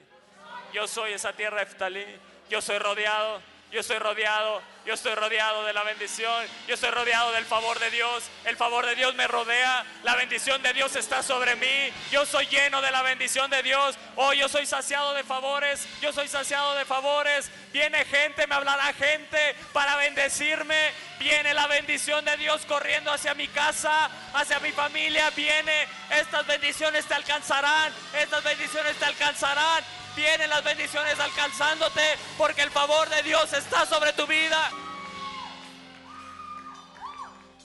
Yo 0.73 0.87
soy 0.87 1.13
esa 1.13 1.33
tierra 1.33 1.59
de 1.59 1.65
Neftalí. 1.65 2.05
Yo 2.49 2.61
soy 2.61 2.77
rodeado 2.77 3.41
yo 3.75 3.81
estoy 3.81 3.99
rodeado, 3.99 4.61
yo 4.85 4.93
estoy 4.93 5.15
rodeado 5.15 5.65
de 5.65 5.73
la 5.73 5.83
bendición, 5.83 6.45
yo 6.65 6.75
estoy 6.75 6.91
rodeado 6.91 7.33
del 7.33 7.43
favor 7.43 7.77
de 7.77 7.91
Dios, 7.91 8.23
el 8.45 8.55
favor 8.55 8.85
de 8.85 8.95
Dios 8.95 9.13
me 9.15 9.27
rodea, 9.27 9.85
la 10.03 10.15
bendición 10.15 10.61
de 10.61 10.71
Dios 10.71 10.95
está 10.95 11.21
sobre 11.21 11.57
mí, 11.57 11.91
yo 12.09 12.25
soy 12.25 12.45
lleno 12.45 12.81
de 12.81 12.89
la 12.89 13.01
bendición 13.01 13.51
de 13.51 13.61
Dios, 13.63 13.97
oh 14.15 14.31
yo 14.31 14.47
soy 14.47 14.65
saciado 14.65 15.13
de 15.13 15.25
favores, 15.25 15.85
yo 15.99 16.13
soy 16.13 16.29
saciado 16.29 16.73
de 16.75 16.85
favores, 16.85 17.51
viene 17.73 18.05
gente, 18.05 18.47
me 18.47 18.55
hablará 18.55 18.93
gente 18.93 19.57
para 19.73 19.97
bendecirme, 19.97 20.93
viene 21.19 21.53
la 21.53 21.67
bendición 21.67 22.23
de 22.23 22.37
Dios 22.37 22.65
corriendo 22.65 23.11
hacia 23.11 23.33
mi 23.33 23.49
casa, 23.49 24.09
hacia 24.33 24.61
mi 24.61 24.71
familia, 24.71 25.31
viene, 25.31 25.85
estas 26.11 26.47
bendiciones 26.47 27.05
te 27.05 27.13
alcanzarán, 27.13 27.91
estas 28.13 28.41
bendiciones 28.41 28.95
te 28.95 29.03
alcanzarán, 29.03 29.83
Vienen 30.15 30.49
las 30.49 30.63
bendiciones 30.63 31.19
alcanzándote 31.19 32.17
porque 32.37 32.61
el 32.61 32.71
favor 32.71 33.09
de 33.09 33.21
Dios 33.23 33.51
está 33.51 33.85
sobre 33.85 34.13
tu 34.13 34.25
vida. 34.25 34.71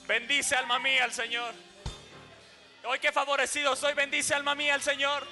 Bendice 0.05 0.55
alma 0.55 0.77
mía 0.79 1.05
al 1.05 1.13
Señor. 1.13 1.53
Hoy 2.83 2.99
que 2.99 3.13
favorecido 3.13 3.75
soy, 3.77 3.93
bendice 3.93 4.33
alma 4.33 4.53
mía 4.55 4.73
al 4.73 4.81
Señor. 4.81 5.25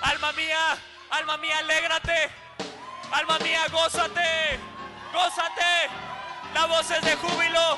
Alma 0.00 0.32
mía, 0.32 0.78
alma 1.10 1.36
mía, 1.36 1.58
alégrate. 1.58 2.30
Alma 3.12 3.38
mía, 3.40 3.60
gózate. 3.70 4.58
Gózate. 5.12 5.90
La 6.54 6.64
voz 6.66 6.90
es 6.90 7.04
de 7.04 7.16
júbilo. 7.16 7.76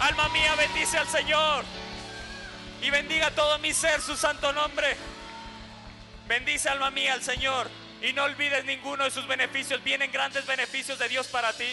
Alma 0.00 0.28
mía, 0.30 0.54
bendice 0.56 0.98
al 0.98 1.08
Señor. 1.08 1.64
Y 2.82 2.90
bendiga 2.90 3.30
todo 3.30 3.58
mi 3.60 3.72
ser 3.72 4.00
su 4.00 4.16
santo 4.16 4.52
nombre. 4.52 4.96
Bendice 6.26 6.68
alma 6.68 6.90
mía 6.90 7.12
al 7.12 7.22
Señor 7.22 7.68
y 8.00 8.12
no 8.12 8.24
olvides 8.24 8.64
ninguno 8.64 9.04
de 9.04 9.10
sus 9.10 9.26
beneficios. 9.26 9.82
Vienen 9.82 10.10
grandes 10.10 10.46
beneficios 10.46 10.98
de 10.98 11.08
Dios 11.08 11.26
para 11.28 11.52
ti. 11.52 11.68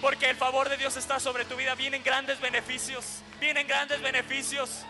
Porque 0.00 0.30
el 0.30 0.36
favor 0.36 0.68
de 0.68 0.76
Dios 0.76 0.96
está 0.96 1.20
sobre 1.20 1.44
tu 1.44 1.56
vida. 1.56 1.74
Vienen 1.74 2.02
grandes 2.02 2.40
beneficios. 2.40 3.22
Vienen 3.40 3.66
grandes 3.66 4.00
beneficios. 4.02 4.84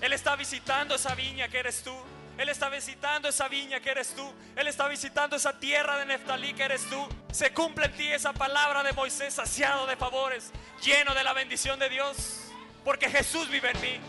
Él 0.00 0.12
está 0.12 0.36
visitando 0.36 0.94
esa 0.94 1.14
viña 1.14 1.48
que 1.48 1.58
eres 1.58 1.82
tú. 1.82 1.94
Él 2.36 2.48
está 2.48 2.68
visitando 2.68 3.28
esa 3.28 3.48
viña 3.48 3.80
que 3.80 3.90
eres 3.90 4.14
tú. 4.14 4.32
Él 4.54 4.68
está 4.68 4.86
visitando 4.88 5.36
esa 5.36 5.58
tierra 5.58 5.98
de 5.98 6.06
Neftalí 6.06 6.54
que 6.54 6.64
eres 6.64 6.88
tú. 6.88 7.08
Se 7.32 7.52
cumple 7.52 7.86
en 7.86 7.92
ti 7.92 8.08
esa 8.08 8.32
palabra 8.32 8.82
de 8.82 8.92
Moisés 8.92 9.34
saciado 9.34 9.86
de 9.86 9.96
favores, 9.96 10.52
lleno 10.82 11.14
de 11.14 11.24
la 11.24 11.32
bendición 11.32 11.78
de 11.78 11.88
Dios. 11.88 12.44
Porque 12.84 13.10
Jesús 13.10 13.48
vive 13.48 13.70
en 13.70 13.80
mí. 13.80 14.00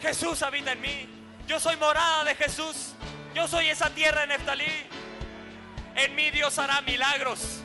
Jesús 0.00 0.42
habita 0.42 0.72
en 0.72 0.80
mí. 0.80 1.19
Yo 1.50 1.58
soy 1.58 1.76
morada 1.78 2.22
de 2.22 2.36
Jesús. 2.36 2.94
Yo 3.34 3.48
soy 3.48 3.66
esa 3.66 3.90
tierra 3.90 4.20
de 4.20 4.28
Neftalí. 4.28 4.86
En 5.96 6.14
mí 6.14 6.30
Dios 6.30 6.56
hará 6.60 6.80
milagros. 6.82 7.60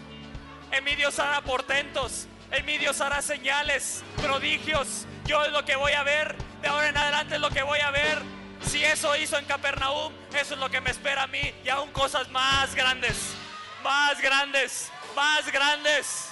En 0.71 0.83
mí 0.83 0.95
Dios 0.95 1.19
hará 1.19 1.41
portentos. 1.41 2.27
En 2.49 2.65
mí 2.65 2.79
Dios 2.79 2.99
hará 2.99 3.21
señales, 3.21 4.03
prodigios. 4.17 5.05
Yo 5.25 5.45
es 5.45 5.51
lo 5.51 5.63
que 5.65 5.75
voy 5.75 5.91
a 5.91 6.01
ver. 6.01 6.35
De 6.63 6.67
ahora 6.67 6.89
en 6.89 6.97
adelante 6.97 7.35
es 7.35 7.39
lo 7.41 7.51
que 7.51 7.61
voy 7.61 7.79
a 7.79 7.91
ver. 7.91 8.23
Si 8.65 8.83
eso 8.83 9.15
hizo 9.17 9.37
en 9.37 9.45
Capernaum, 9.45 10.11
eso 10.35 10.55
es 10.55 10.59
lo 10.59 10.71
que 10.71 10.81
me 10.81 10.89
espera 10.89 11.21
a 11.21 11.27
mí. 11.27 11.53
Y 11.63 11.69
aún 11.69 11.91
cosas 11.91 12.27
más 12.29 12.73
grandes. 12.73 13.35
Más 13.83 14.19
grandes. 14.19 14.91
Más 15.15 15.51
grandes. 15.51 16.29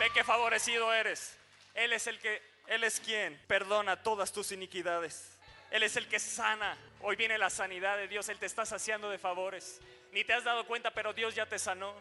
Ve 0.00 0.10
que 0.12 0.24
favorecido 0.24 0.92
eres. 0.92 1.39
Él 1.74 1.92
es 1.92 2.06
el 2.06 2.18
que, 2.18 2.42
Él 2.66 2.84
es 2.84 3.00
quien 3.00 3.40
perdona 3.46 4.02
todas 4.02 4.32
tus 4.32 4.52
iniquidades. 4.52 5.36
Él 5.70 5.82
es 5.82 5.96
el 5.96 6.08
que 6.08 6.18
sana. 6.18 6.76
Hoy 7.00 7.16
viene 7.16 7.38
la 7.38 7.50
sanidad 7.50 7.96
de 7.96 8.08
Dios. 8.08 8.28
Él 8.28 8.38
te 8.38 8.46
está 8.46 8.66
saciando 8.66 9.08
de 9.10 9.18
favores. 9.18 9.80
Ni 10.12 10.24
te 10.24 10.32
has 10.32 10.44
dado 10.44 10.66
cuenta, 10.66 10.90
pero 10.90 11.12
Dios 11.12 11.34
ya 11.34 11.46
te 11.46 11.58
sanó. 11.58 11.94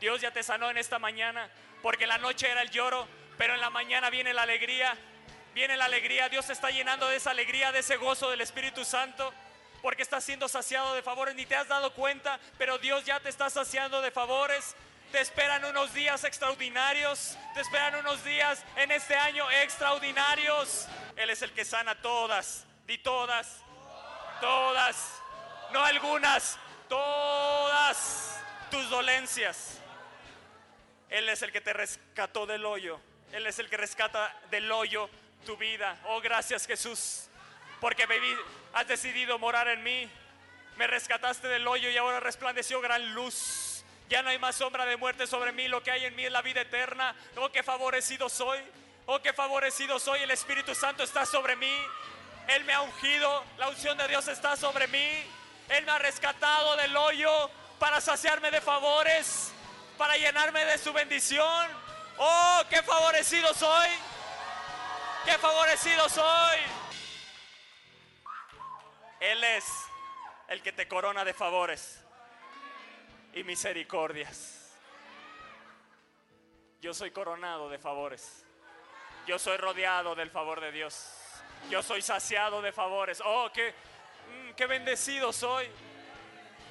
Dios 0.00 0.20
ya 0.20 0.30
te 0.30 0.42
sanó 0.42 0.70
en 0.70 0.78
esta 0.78 0.98
mañana. 0.98 1.50
Porque 1.82 2.06
la 2.06 2.18
noche 2.18 2.48
era 2.48 2.62
el 2.62 2.70
lloro, 2.70 3.06
pero 3.36 3.54
en 3.54 3.60
la 3.60 3.70
mañana 3.70 4.10
viene 4.10 4.32
la 4.32 4.42
alegría. 4.42 4.96
Viene 5.54 5.76
la 5.76 5.86
alegría. 5.86 6.28
Dios 6.28 6.46
te 6.46 6.52
está 6.52 6.70
llenando 6.70 7.08
de 7.08 7.16
esa 7.16 7.30
alegría, 7.30 7.72
de 7.72 7.80
ese 7.80 7.96
gozo 7.96 8.30
del 8.30 8.40
Espíritu 8.40 8.84
Santo. 8.84 9.32
porque 9.82 10.02
estás 10.02 10.24
siendo 10.24 10.48
saciado 10.48 10.94
de 10.94 11.02
favores, 11.02 11.36
ni 11.36 11.46
te 11.46 11.54
has 11.54 11.68
dado 11.68 11.92
cuenta, 11.92 12.40
pero 12.58 12.76
Dios 12.78 13.04
ya 13.04 13.20
te 13.20 13.28
está 13.28 13.50
saciando 13.50 14.02
de 14.02 14.10
favores. 14.10 14.74
Te 15.12 15.20
esperan 15.20 15.64
unos 15.64 15.94
días 15.94 16.24
extraordinarios, 16.24 17.38
te 17.54 17.60
esperan 17.60 17.94
unos 17.96 18.22
días 18.24 18.64
en 18.76 18.90
este 18.90 19.14
año 19.14 19.50
extraordinarios. 19.50 20.88
Él 21.16 21.30
es 21.30 21.42
el 21.42 21.52
que 21.52 21.64
sana 21.64 21.94
todas, 21.94 22.66
di 22.86 22.98
todas, 22.98 23.62
todas, 24.40 25.22
no 25.72 25.84
algunas, 25.84 26.58
todas 26.88 28.40
tus 28.70 28.90
dolencias. 28.90 29.78
Él 31.08 31.28
es 31.28 31.42
el 31.42 31.52
que 31.52 31.60
te 31.60 31.72
rescató 31.72 32.46
del 32.46 32.64
hoyo. 32.64 33.00
Él 33.32 33.46
es 33.46 33.58
el 33.58 33.68
que 33.68 33.76
rescata 33.76 34.34
del 34.50 34.70
hoyo 34.70 35.08
tu 35.44 35.56
vida. 35.56 35.96
Oh, 36.04 36.20
gracias 36.20 36.66
Jesús, 36.66 37.28
porque 37.80 38.06
has 38.72 38.88
decidido 38.88 39.38
morar 39.38 39.68
en 39.68 39.82
mí. 39.82 40.10
Me 40.76 40.86
rescataste 40.86 41.48
del 41.48 41.66
hoyo 41.66 41.88
y 41.88 41.96
ahora 41.96 42.20
resplandeció 42.20 42.80
gran 42.80 43.14
luz. 43.14 43.65
Ya 44.08 44.22
no 44.22 44.30
hay 44.30 44.38
más 44.38 44.54
sombra 44.54 44.86
de 44.86 44.96
muerte 44.96 45.26
sobre 45.26 45.52
mí. 45.52 45.66
Lo 45.68 45.82
que 45.82 45.90
hay 45.90 46.04
en 46.04 46.14
mí 46.14 46.24
es 46.24 46.32
la 46.32 46.42
vida 46.42 46.60
eterna. 46.60 47.14
Oh, 47.36 47.50
qué 47.50 47.62
favorecido 47.62 48.28
soy. 48.28 48.60
Oh, 49.06 49.20
qué 49.20 49.32
favorecido 49.32 49.98
soy. 49.98 50.22
El 50.22 50.30
Espíritu 50.30 50.74
Santo 50.74 51.02
está 51.02 51.26
sobre 51.26 51.56
mí. 51.56 51.76
Él 52.48 52.64
me 52.64 52.72
ha 52.72 52.82
ungido. 52.82 53.44
La 53.58 53.68
unción 53.68 53.98
de 53.98 54.06
Dios 54.06 54.28
está 54.28 54.56
sobre 54.56 54.86
mí. 54.86 55.24
Él 55.68 55.84
me 55.84 55.90
ha 55.90 55.98
rescatado 55.98 56.76
del 56.76 56.96
hoyo 56.96 57.50
para 57.80 58.00
saciarme 58.00 58.50
de 58.52 58.60
favores, 58.60 59.52
para 59.98 60.16
llenarme 60.16 60.64
de 60.64 60.78
su 60.78 60.92
bendición. 60.92 61.68
Oh, 62.18 62.62
qué 62.70 62.82
favorecido 62.82 63.52
soy. 63.54 63.88
Qué 65.24 65.32
favorecido 65.38 66.08
soy. 66.08 66.58
Él 69.18 69.42
es 69.42 69.64
el 70.46 70.62
que 70.62 70.70
te 70.70 70.86
corona 70.86 71.24
de 71.24 71.34
favores 71.34 72.05
y 73.36 73.44
misericordias. 73.44 74.72
Yo 76.80 76.94
soy 76.94 77.10
coronado 77.10 77.68
de 77.68 77.78
favores. 77.78 78.46
Yo 79.26 79.38
soy 79.38 79.58
rodeado 79.58 80.14
del 80.14 80.30
favor 80.30 80.58
de 80.60 80.72
Dios. 80.72 81.12
Yo 81.68 81.82
soy 81.82 82.00
saciado 82.00 82.62
de 82.62 82.72
favores. 82.72 83.20
Oh, 83.22 83.50
qué, 83.52 83.72
mm, 83.72 84.54
qué 84.54 84.66
bendecido 84.66 85.34
soy. 85.34 85.68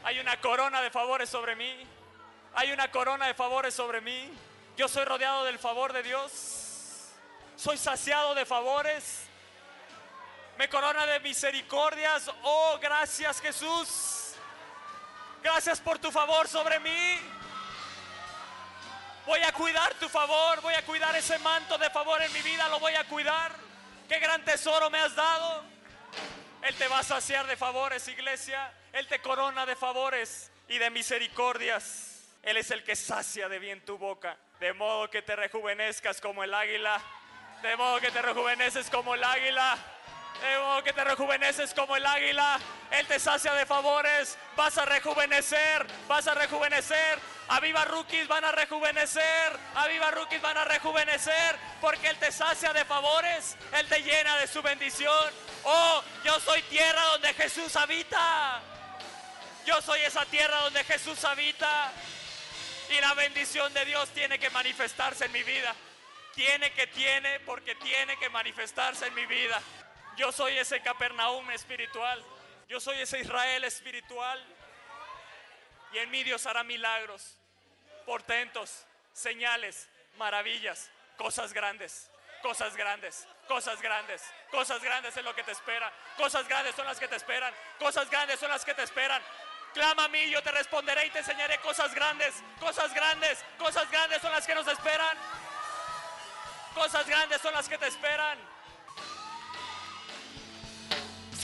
Hay 0.04 0.18
una 0.18 0.42
corona 0.42 0.82
de 0.82 0.90
favores 0.90 1.30
sobre 1.30 1.56
mí. 1.56 1.86
Hay 2.56 2.72
una 2.72 2.90
corona 2.90 3.28
de 3.28 3.36
favores 3.36 3.76
sobre 3.76 4.02
mí. 4.02 4.34
Yo 4.76 4.88
soy 4.88 5.06
rodeado 5.06 5.46
del 5.46 5.60
favor 5.60 5.94
de 5.94 6.02
Dios. 6.02 7.12
Soy 7.56 7.78
saciado 7.78 8.34
de 8.34 8.46
favores. 8.46 9.28
Me 10.58 10.68
corona 10.68 11.06
de 11.06 11.20
misericordias. 11.20 12.32
Oh, 12.42 12.80
gracias 12.82 13.40
Jesús. 13.40 14.25
Gracias 15.46 15.80
por 15.80 16.00
tu 16.00 16.12
favor 16.12 16.48
sobre 16.48 16.80
mí. 16.80 17.20
Voy 19.28 19.40
a 19.42 19.52
cuidar 19.52 19.94
tu 20.00 20.10
favor. 20.10 20.60
Voy 20.62 20.74
a 20.74 20.84
cuidar 20.84 21.16
ese 21.16 21.38
manto 21.38 21.78
de 21.78 21.88
favor 21.92 22.20
en 22.24 22.34
mi 22.34 22.42
vida. 22.42 22.68
Lo 22.68 22.80
voy 22.80 22.96
a 22.96 23.04
cuidar. 23.04 23.52
Qué 24.10 24.18
gran 24.18 24.44
tesoro 24.44 24.90
me 24.90 24.98
has 24.98 25.16
dado. 25.16 25.64
Él 26.64 26.74
te 26.74 26.88
va 26.88 26.98
a 26.98 27.04
saciar 27.04 27.46
de 27.46 27.56
favores, 27.56 28.08
iglesia. 28.08 28.74
Él 28.92 29.08
te 29.08 29.22
corona 29.22 29.68
de 29.68 29.76
favores 29.76 30.52
y 30.68 30.80
de 30.80 30.90
misericordias. 30.90 32.24
Él 32.42 32.58
es 32.58 32.72
el 32.72 32.84
que 32.84 32.96
sacia 32.96 33.48
de 33.48 33.60
bien 33.60 33.86
tu 33.86 34.00
boca. 34.00 34.36
De 34.60 34.74
modo 34.74 35.12
que 35.12 35.22
te 35.22 35.36
rejuvenezcas 35.36 36.22
como 36.22 36.44
el 36.44 36.56
águila. 36.56 37.00
De 37.62 37.78
modo 37.78 38.00
que 38.00 38.10
te 38.10 38.24
rejuveneces 38.24 38.90
como 38.90 39.14
el 39.14 39.24
águila. 39.24 39.78
De 40.42 40.60
modo 40.60 40.84
que 40.84 40.94
te 40.94 41.04
rejuveneces 41.04 41.74
como 41.74 41.96
el 41.96 42.06
águila. 42.06 42.60
Él 42.92 43.06
te 43.08 43.20
sacia 43.20 43.54
de 43.54 43.66
favores. 43.66 44.38
Vas 44.56 44.78
a 44.78 44.86
rejuvenecer. 44.86 45.86
Vas 46.08 46.28
a 46.28 46.34
rejuvenecer. 46.34 47.20
Aviva 47.48 47.86
rookies 47.86 48.28
van 48.28 48.44
a 48.44 48.52
rejuvenecer. 48.52 49.60
Aviva 49.76 50.12
rookies 50.12 50.42
van 50.42 50.58
a 50.58 50.66
rejuvenecer. 50.66 51.58
Porque 51.82 52.10
Él 52.10 52.18
te 52.18 52.32
sacia 52.32 52.74
de 52.74 52.86
favores. 52.86 53.56
Él 53.74 53.88
te 53.88 54.02
llena 54.02 54.38
de 54.38 54.48
su 54.48 54.62
bendición. 54.62 55.32
Oh, 55.64 56.04
yo 56.24 56.40
soy 56.40 56.62
tierra 56.64 57.02
donde 57.04 57.34
Jesús 57.34 57.76
habita. 57.76 58.62
Yo 59.66 59.82
soy 59.82 60.02
esa 60.02 60.26
tierra 60.26 60.58
donde 60.62 60.84
Jesús 60.84 61.24
habita. 61.26 61.92
Y 62.90 63.02
la 63.02 63.14
bendición 63.16 63.74
de 63.74 63.84
Dios 63.86 64.10
tiene 64.10 64.38
que 64.38 64.50
manifestarse 64.52 65.26
en 65.26 65.32
mi 65.32 65.44
vida. 65.44 65.74
Tiene 66.36 66.72
que 66.74 66.88
tiene 66.88 67.40
porque 67.42 67.76
tiene 67.76 68.18
que 68.18 68.30
manifestarse 68.30 69.08
en 69.08 69.16
mi 69.16 69.26
vida. 69.26 69.60
Yo 70.18 70.32
soy 70.32 70.58
ese 70.58 70.82
Capernaum 70.82 71.50
espiritual. 71.52 72.24
Yo 72.68 72.80
soy 72.80 73.00
ese 73.00 73.20
Israel 73.20 73.64
espiritual. 73.64 74.44
Y 75.92 76.00
en 76.00 76.10
mí 76.10 76.24
Dios 76.24 76.46
hará 76.46 76.64
milagros, 76.64 77.38
portentos, 78.06 78.86
señales, 79.14 79.88
maravillas, 80.18 80.90
cosas 81.18 81.54
grandes, 81.54 82.10
cosas 82.42 82.76
grandes, 82.76 83.28
cosas 83.48 83.82
grandes, 83.82 84.22
cosas 84.52 84.82
grandes 84.82 85.16
es 85.16 85.24
lo 85.24 85.34
que 85.36 85.44
te 85.44 85.52
espera. 85.52 85.92
Cosas 86.18 86.48
grandes 86.48 86.76
son 86.76 86.86
las 86.86 87.00
que 87.00 87.08
te 87.08 87.16
esperan. 87.16 87.54
Cosas 87.80 88.10
grandes 88.10 88.40
son 88.40 88.50
las 88.50 88.66
que 88.66 88.74
te 88.74 88.84
esperan. 88.84 89.22
Clama 89.74 90.06
a 90.06 90.08
mí, 90.08 90.30
yo 90.30 90.42
te 90.42 90.52
responderé 90.52 91.06
y 91.06 91.10
te 91.10 91.20
enseñaré 91.20 91.58
cosas 91.60 91.94
grandes, 91.94 92.34
cosas 92.60 92.94
grandes, 92.94 93.44
cosas 93.58 93.90
grandes 93.92 94.22
son 94.22 94.32
las 94.32 94.48
que 94.48 94.56
nos 94.56 94.68
esperan. 94.68 95.18
Cosas 96.74 97.08
grandes 97.08 97.42
son 97.42 97.54
las 97.54 97.70
que 97.70 97.78
te 97.78 97.88
esperan. 97.88 98.55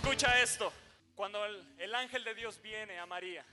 Escucha 0.03 0.41
esto. 0.41 0.73
Cuando 1.15 1.45
el, 1.45 1.63
el 1.77 1.93
ángel 1.93 2.23
de 2.23 2.33
Dios 2.33 2.59
viene 2.59 2.97
a 2.97 3.05
María, 3.05 3.45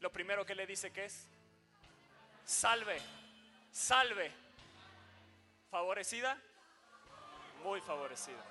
lo 0.00 0.12
primero 0.12 0.44
que 0.44 0.54
le 0.54 0.66
dice 0.66 0.92
que 0.92 1.06
es, 1.06 1.26
salve, 2.44 3.00
salve. 3.72 4.30
¿Favorecida? 5.70 6.36
Muy 7.64 7.80
favorecida. 7.80 8.44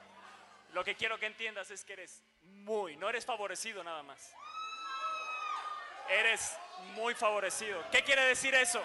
Lo 0.73 0.83
que 0.83 0.95
quiero 0.95 1.19
que 1.19 1.27
entiendas 1.27 1.69
es 1.69 1.85
que 1.85 1.93
eres 1.93 2.23
muy, 2.41 2.97
no 2.97 3.07
eres 3.07 3.27
favorecido 3.27 3.83
nada 3.83 4.01
más. 4.01 4.33
Eres 6.09 6.57
muy 6.95 7.13
favorecido. 7.13 7.79
¿Qué 7.91 8.03
quiere 8.03 8.23
decir 8.23 8.55
eso? 8.55 8.81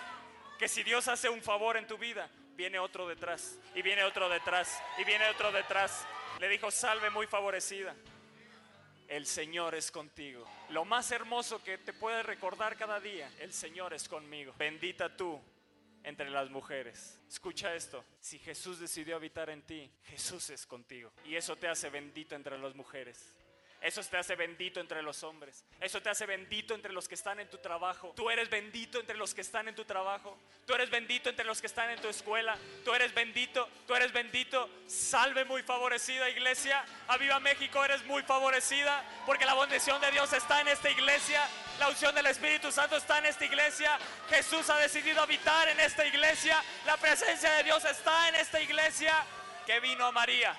Que 0.59 0.69
si 0.69 0.83
Dios 0.83 1.09
hace 1.09 1.31
un 1.31 1.41
favor 1.41 1.79
en 1.79 1.87
tu 1.87 1.97
vida, 1.97 2.29
viene 2.51 2.79
otro 2.79 3.09
detrás, 3.09 3.59
y 3.75 3.81
viene 3.81 4.05
otro 4.05 4.29
detrás, 4.29 4.83
y 4.99 5.05
viene 5.05 5.31
otro 5.31 5.51
detrás. 5.51 6.07
Le 6.41 6.49
dijo, 6.49 6.71
salve 6.71 7.09
muy 7.09 7.27
favorecida. 7.27 7.95
El 9.09 9.27
Señor 9.27 9.75
es 9.75 9.91
contigo. 9.91 10.47
Lo 10.71 10.85
más 10.85 11.11
hermoso 11.11 11.63
que 11.63 11.79
te 11.79 11.93
puede 11.93 12.23
recordar 12.23 12.77
cada 12.77 13.01
día, 13.01 13.31
el 13.41 13.53
Señor 13.53 13.93
es 13.95 14.09
conmigo. 14.09 14.55
Bendita 14.59 15.15
tú 15.17 15.41
entre 16.03 16.31
las 16.31 16.51
mujeres. 16.51 17.21
Escucha 17.29 17.75
esto. 17.75 18.05
Si 18.21 18.39
Jesús 18.39 18.79
decidió 18.79 19.17
habitar 19.17 19.51
en 19.51 19.63
ti, 19.63 19.91
Jesús 20.05 20.51
es 20.51 20.67
contigo. 20.67 21.13
Y 21.25 21.37
eso 21.37 21.57
te 21.57 21.69
hace 21.69 21.91
bendito 21.91 22.35
entre 22.35 22.59
las 22.59 22.75
mujeres. 22.75 23.35
Eso 23.85 24.03
te 24.03 24.17
hace 24.17 24.35
bendito 24.35 24.81
entre 24.81 25.03
los 25.03 25.23
hombres. 25.25 25.63
Eso 25.79 26.01
te 26.01 26.09
hace 26.09 26.25
bendito 26.25 26.75
entre 26.75 26.91
los 26.91 27.07
que 27.07 27.17
están 27.17 27.39
en 27.39 27.51
tu 27.51 27.59
trabajo. 27.59 28.15
Tú 28.17 28.31
eres 28.31 28.49
bendito 28.49 28.99
entre 28.99 29.15
los 29.15 29.35
que 29.35 29.43
están 29.43 29.69
en 29.69 29.75
tu 29.75 29.85
trabajo. 29.85 30.39
Tú 30.67 30.73
eres 30.73 30.89
bendito 30.89 31.29
entre 31.29 31.45
los 31.45 31.61
que 31.61 31.67
están 31.67 31.91
en 31.91 32.01
tu 32.01 32.09
escuela. 32.09 32.57
Tú 32.83 32.95
eres 32.95 33.13
bendito. 33.13 33.69
Tú 33.87 33.95
eres 33.95 34.11
bendito. 34.11 34.71
Salve 34.87 35.45
muy 35.45 35.63
favorecida 35.63 36.31
iglesia. 36.31 36.83
Aviva 37.09 37.39
México, 37.41 37.85
eres 37.85 38.03
muy 38.07 38.23
favorecida. 38.23 39.05
Porque 39.27 39.45
la 39.45 39.55
bendición 39.55 40.01
de 40.01 40.11
Dios 40.13 40.33
está 40.33 40.63
en 40.63 40.69
esta 40.69 40.89
iglesia. 40.89 41.47
La 41.79 41.91
unción 41.91 42.15
del 42.15 42.25
Espíritu 42.25 42.73
Santo 42.73 42.97
está 42.97 43.19
en 43.19 43.27
esta 43.27 43.45
iglesia. 43.45 43.99
Jesús 44.31 44.71
ha 44.71 44.79
decidido 44.79 45.21
habitar 45.21 45.69
en 45.69 45.79
esta 45.81 46.07
iglesia. 46.07 46.65
La 46.87 46.97
presencia 46.97 47.53
de 47.53 47.65
Dios 47.65 47.85
está 47.85 48.31
en 48.31 48.37
esta 48.37 48.63
iglesia. 48.63 49.15
Que 49.67 49.79
vino 49.81 50.07
a 50.07 50.13
María 50.13 50.57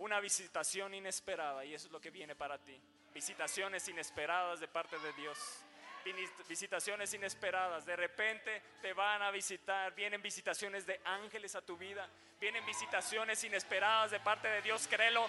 una 0.00 0.18
visitación 0.18 0.94
inesperada 0.94 1.64
y 1.64 1.74
eso 1.74 1.86
es 1.86 1.92
lo 1.92 2.00
que 2.00 2.10
viene 2.10 2.34
para 2.34 2.58
ti. 2.58 2.78
Visitaciones 3.14 3.86
inesperadas 3.88 4.58
de 4.60 4.68
parte 4.68 4.98
de 4.98 5.12
Dios. 5.12 5.38
Visitaciones 6.48 7.12
inesperadas. 7.12 7.84
De 7.84 7.94
repente 7.96 8.62
te 8.80 8.94
van 8.94 9.20
a 9.20 9.30
visitar. 9.30 9.94
Vienen 9.94 10.22
visitaciones 10.22 10.86
de 10.86 11.00
ángeles 11.04 11.54
a 11.54 11.60
tu 11.60 11.76
vida. 11.76 12.08
Vienen 12.40 12.64
visitaciones 12.64 13.44
inesperadas 13.44 14.10
de 14.10 14.20
parte 14.20 14.48
de 14.48 14.62
Dios. 14.62 14.88
Créelo. 14.88 15.28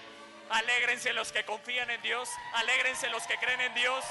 Alégrense 0.49 1.12
los 1.12 1.31
que 1.34 1.43
confían 1.43 1.89
en 1.89 2.01
Dios. 2.01 2.29
Alégrense 2.53 3.10
los 3.10 3.27
que 3.27 3.38
creen 3.38 3.60
en 3.60 3.73
Dios. 3.73 4.05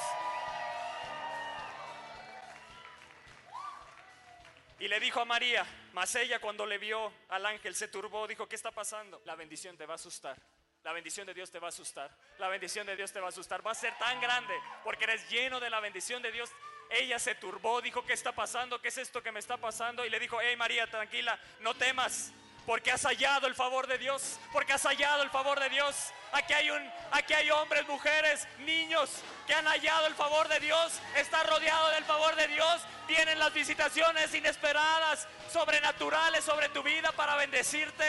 Y 4.81 4.89
le 4.89 4.99
dijo 4.99 5.21
a 5.21 5.25
María, 5.27 5.67
mas 5.93 6.15
ella 6.15 6.39
cuando 6.39 6.65
le 6.65 6.79
vio 6.79 7.13
al 7.29 7.45
ángel 7.45 7.75
se 7.75 7.89
turbó, 7.89 8.27
dijo, 8.27 8.49
¿qué 8.49 8.57
está 8.57 8.71
pasando? 8.71 9.21
La 9.27 9.37
bendición 9.37 9.77
te 9.77 9.85
va 9.85 9.93
a 9.93 9.97
asustar. 9.97 10.37
La 10.83 10.93
bendición 10.93 11.27
de 11.27 11.35
Dios 11.35 11.51
te 11.51 11.59
va 11.59 11.67
a 11.67 11.69
asustar. 11.69 12.11
La 12.39 12.49
bendición 12.49 12.87
de 12.87 12.97
Dios 12.97 13.13
te 13.13 13.21
va 13.21 13.27
a 13.27 13.29
asustar. 13.29 13.65
Va 13.65 13.73
a 13.73 13.75
ser 13.75 13.97
tan 13.99 14.19
grande 14.23 14.55
porque 14.83 15.05
eres 15.05 15.29
lleno 15.29 15.61
de 15.61 15.69
la 15.69 15.81
bendición 15.81 16.23
de 16.23 16.33
Dios. 16.33 16.51
Ella 16.89 17.19
se 17.19 17.35
turbó, 17.35 17.83
dijo, 17.83 18.07
¿qué 18.07 18.15
está 18.15 18.33
pasando? 18.33 18.81
¿Qué 18.81 18.89
es 18.89 18.97
esto 18.97 19.23
que 19.23 19.31
me 19.31 19.39
está 19.39 19.59
pasando? 19.59 20.05
Y 20.07 20.11
le 20.11 20.19
dijo, 20.19 20.39
hey 20.41 20.57
María, 20.57 20.87
tranquila, 20.91 21.39
no 21.61 21.75
temas. 21.75 22.33
porque 22.67 22.91
has 22.91 23.05
hallado 23.05 23.47
el 23.47 23.55
favor 23.55 23.87
de 23.87 23.99
Dios, 23.99 24.39
porque 24.53 24.73
has 24.73 24.85
hallado 24.85 25.23
el 25.23 25.31
favor 25.31 25.59
de 25.59 25.69
Dios. 25.71 26.13
Aquí 26.33 26.53
hay 26.53 26.71
un 26.71 26.93
aquí 27.11 27.35
hay 27.35 27.51
hombres, 27.51 27.87
mujeres, 27.89 28.47
niños 28.61 29.11
que 29.47 29.55
han 29.55 29.67
hallado 29.67 30.07
el 30.07 30.15
favor 30.15 30.47
de 30.49 30.61
Dios, 30.61 31.01
está 31.17 31.43
rodeado 31.43 31.91
del 31.91 32.05
favor 32.05 32.37
de 32.37 32.47
Dios. 32.49 32.81
Vienen 33.11 33.41
las 33.41 33.53
visitaciones 33.53 34.33
inesperadas, 34.37 35.27
sobrenaturales 35.49 36.45
sobre 36.45 36.69
tu 36.69 36.81
vida 36.81 37.11
para 37.11 37.35
bendecirte, 37.35 38.05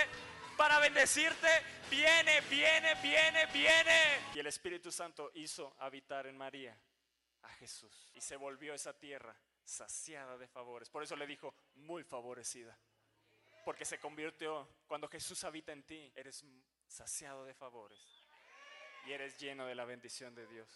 para 0.56 0.78
bendecirte. 0.78 1.48
Viene, 1.90 2.40
viene, 2.42 2.94
viene, 3.02 3.48
viene. 3.48 4.20
Y 4.36 4.40
el 4.40 4.46
Espíritu 4.46 4.92
Santo 4.92 5.32
hizo 5.34 5.76
habitar 5.80 6.28
en 6.28 6.38
María 6.38 6.78
a 7.42 7.50
Jesús 7.54 8.12
y 8.14 8.22
se 8.22 8.36
volvió 8.36 8.76
esa 8.76 8.94
tierra 8.94 9.36
saciada 9.64 10.38
de 10.38 10.48
favores. 10.48 10.88
Por 10.88 11.02
eso 11.02 11.16
le 11.16 11.26
dijo, 11.26 11.56
muy 11.74 12.04
favorecida. 12.04 12.78
Porque 13.66 13.86
se 13.86 14.00
convirtió, 14.00 14.70
cuando 14.86 15.08
Jesús 15.08 15.44
habita 15.44 15.72
en 15.72 15.82
ti, 15.82 16.14
eres 16.16 16.46
saciado 16.86 17.44
de 17.44 17.56
favores 17.56 18.24
y 19.08 19.14
eres 19.14 19.36
lleno 19.40 19.66
de 19.66 19.74
la 19.74 19.86
bendición 19.86 20.36
de 20.36 20.46
Dios. 20.46 20.70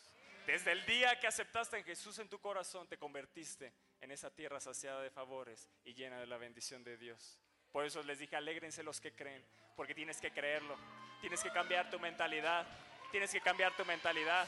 Desde 0.47 0.71
el 0.71 0.83
día 0.87 1.19
que 1.19 1.27
aceptaste 1.27 1.77
a 1.77 1.83
Jesús 1.83 2.17
en 2.17 2.27
tu 2.27 2.39
corazón, 2.39 2.87
te 2.87 2.97
convertiste 2.97 3.71
en 4.05 4.11
esa 4.11 4.29
tierra 4.29 4.59
saciada 4.59 5.01
de 5.01 5.09
favores 5.09 5.67
y 5.83 5.95
llena 5.95 6.19
de 6.19 6.27
la 6.27 6.37
bendición 6.37 6.83
de 6.83 6.95
Dios. 6.95 7.39
Por 7.71 7.85
eso 7.85 8.03
les 8.03 8.19
dije, 8.19 8.35
alégrense 8.35 8.83
los 8.83 9.01
que 9.01 9.13
creen, 9.13 9.43
porque 9.75 9.95
tienes 9.95 10.21
que 10.21 10.31
creerlo. 10.31 10.77
Tienes 11.21 11.41
que 11.41 11.49
cambiar 11.49 11.89
tu 11.89 11.99
mentalidad. 11.99 12.67
Tienes 13.11 13.31
que 13.31 13.41
cambiar 13.41 13.75
tu 13.75 13.83
mentalidad. 13.83 14.47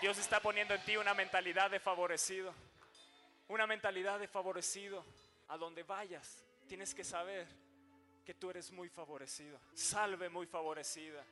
Dios 0.00 0.18
está 0.18 0.40
poniendo 0.40 0.74
en 0.74 0.84
ti 0.84 0.96
una 0.96 1.14
mentalidad 1.14 1.70
de 1.70 1.78
favorecido. 1.78 2.52
Una 3.46 3.68
mentalidad 3.68 4.18
de 4.18 4.26
favorecido. 4.26 5.04
A 5.48 5.56
donde 5.56 5.84
vayas, 5.84 6.44
tienes 6.66 6.92
que 6.92 7.04
saber 7.04 7.46
que 8.24 8.34
tú 8.34 8.50
eres 8.50 8.72
muy 8.72 8.88
favorecido. 8.88 9.60
Salve 9.74 10.28
muy 10.28 10.46
favorecida. 10.46 11.24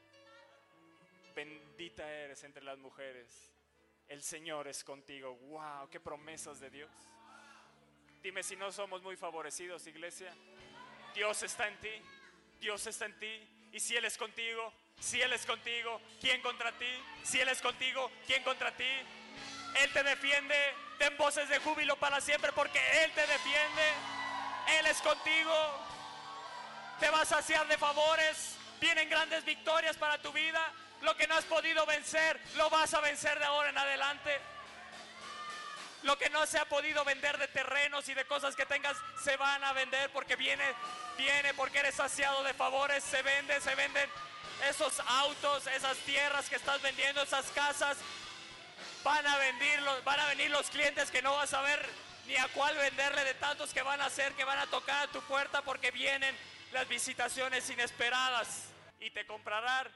Bendita 1.35 2.09
eres 2.09 2.45
entre 2.45 2.63
las 2.63 2.79
mujeres. 2.79 3.58
El 4.09 4.23
Señor 4.23 4.67
es 4.69 4.83
contigo. 4.85 5.35
Wow, 5.35 5.89
qué 5.91 6.01
promesas 6.01 6.61
de 6.61 6.71
Dios. 6.71 6.91
Dime 8.23 8.43
si 8.43 8.57
no 8.57 8.73
somos 8.73 9.03
muy 9.03 9.17
favorecidos, 9.17 9.87
iglesia. 9.87 10.35
Dios 11.15 11.43
está 11.43 11.69
en 11.69 11.79
ti. 11.79 12.03
Dios 12.59 12.87
está 12.87 13.05
en 13.05 13.19
ti. 13.19 13.69
Y 13.73 13.81
si 13.81 13.97
Él 13.97 14.07
es 14.07 14.17
contigo, 14.17 14.73
si 14.99 15.21
Él 15.21 15.33
es 15.33 15.45
contigo, 15.45 16.01
¿quién 16.21 16.41
contra 16.41 16.73
ti? 16.73 16.91
Si 17.23 17.39
Él 17.39 17.49
es 17.49 17.61
contigo, 17.61 18.11
¿quién 18.27 18.43
contra 18.43 18.75
ti? 18.75 18.89
Él 19.83 19.93
te 19.93 20.03
defiende. 20.03 20.57
Ten 20.99 21.17
voces 21.17 21.49
de 21.49 21.59
júbilo 21.59 21.97
para 21.97 22.21
siempre 22.21 22.51
porque 22.53 22.81
Él 23.05 23.13
te 23.13 23.27
defiende. 23.27 23.93
Él 24.79 24.87
es 24.87 25.01
contigo. 25.03 25.55
Te 26.99 27.11
va 27.11 27.21
a 27.21 27.27
saciar 27.27 27.69
de 27.69 27.77
favores. 27.77 28.57
Vienen 28.81 29.09
grandes 29.11 29.45
victorias 29.45 29.97
para 29.97 30.21
tu 30.21 30.33
vida. 30.33 30.73
Lo 31.03 31.17
que 31.17 31.27
no 31.27 31.37
has 31.37 31.45
podido 31.45 31.87
vencer, 31.87 32.41
lo 32.57 32.69
vas 32.71 32.93
a 32.95 33.01
vencer 33.01 33.39
de 33.39 33.45
ahora 33.45 33.71
en 33.71 33.79
adelante. 33.79 34.41
Lo 36.03 36.17
que 36.19 36.31
no 36.31 36.47
se 36.47 36.59
ha 36.59 36.65
podido 36.65 37.05
vender 37.05 37.39
de 37.39 37.49
terrenos 37.49 38.09
y 38.09 38.15
de 38.15 38.25
cosas 38.25 38.55
que 38.55 38.67
tengas, 38.67 38.97
se 39.23 39.37
van 39.37 39.63
a 39.65 39.73
vender 39.73 40.11
porque 40.11 40.37
viene, 40.37 40.65
viene 41.17 41.55
porque 41.55 41.79
eres 41.79 41.95
saciado 41.95 42.43
de 42.45 42.55
favores, 42.55 43.03
se 43.03 43.23
vende, 43.23 43.61
se 43.61 43.75
venden 43.75 44.09
esos 44.69 45.01
autos, 45.01 45.67
esas 45.67 45.97
tierras 45.99 46.49
que 46.49 46.57
estás 46.57 46.81
vendiendo, 46.83 47.23
esas 47.23 47.47
casas. 47.51 47.97
Van 49.05 49.27
a, 49.27 49.37
venderlos, 49.37 50.05
van 50.05 50.21
a 50.21 50.27
venir 50.27 50.51
los 50.51 50.69
clientes 50.71 51.11
que 51.11 51.23
no 51.23 51.35
vas 51.35 51.53
a 51.55 51.63
ver 51.63 51.89
ni 52.27 52.37
a 52.37 52.47
cuál 52.49 52.77
venderle 52.77 53.25
de 53.25 53.35
tantos 53.35 53.73
que 53.73 53.83
van 53.83 54.01
a 54.01 54.07
hacer, 54.07 54.33
que 54.35 54.45
van 54.45 54.59
a 54.59 54.67
tocar 54.67 55.09
a 55.09 55.11
tu 55.11 55.21
puerta 55.23 55.63
porque 55.63 55.91
vienen 55.91 56.37
las 56.73 56.87
visitaciones 56.87 57.69
inesperadas 57.71 58.65
y 59.01 59.11
te 59.11 59.27
comprarán 59.27 59.89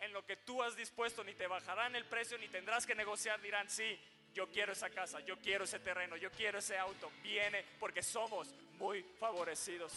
en 0.00 0.12
lo 0.12 0.24
que 0.24 0.36
tú 0.36 0.62
has 0.62 0.76
dispuesto, 0.76 1.22
ni 1.24 1.34
te 1.34 1.46
bajarán 1.46 1.94
el 1.94 2.06
precio, 2.06 2.38
ni 2.38 2.48
tendrás 2.48 2.86
que 2.86 2.94
negociar, 2.94 3.40
dirán, 3.40 3.68
sí, 3.68 3.98
yo 4.32 4.48
quiero 4.50 4.72
esa 4.72 4.90
casa, 4.90 5.20
yo 5.20 5.38
quiero 5.38 5.64
ese 5.64 5.78
terreno, 5.80 6.16
yo 6.16 6.30
quiero 6.30 6.58
ese 6.58 6.78
auto. 6.78 7.10
Viene 7.22 7.64
porque 7.78 8.02
somos 8.02 8.48
muy 8.78 9.02
favorecidos. 9.18 9.92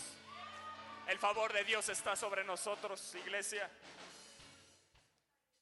El 1.08 1.20
favor 1.20 1.54
de 1.54 1.64
Dios 1.64 1.88
está 1.90 2.16
sobre 2.16 2.44
nosotros, 2.44 3.16
iglesia. 3.16 3.70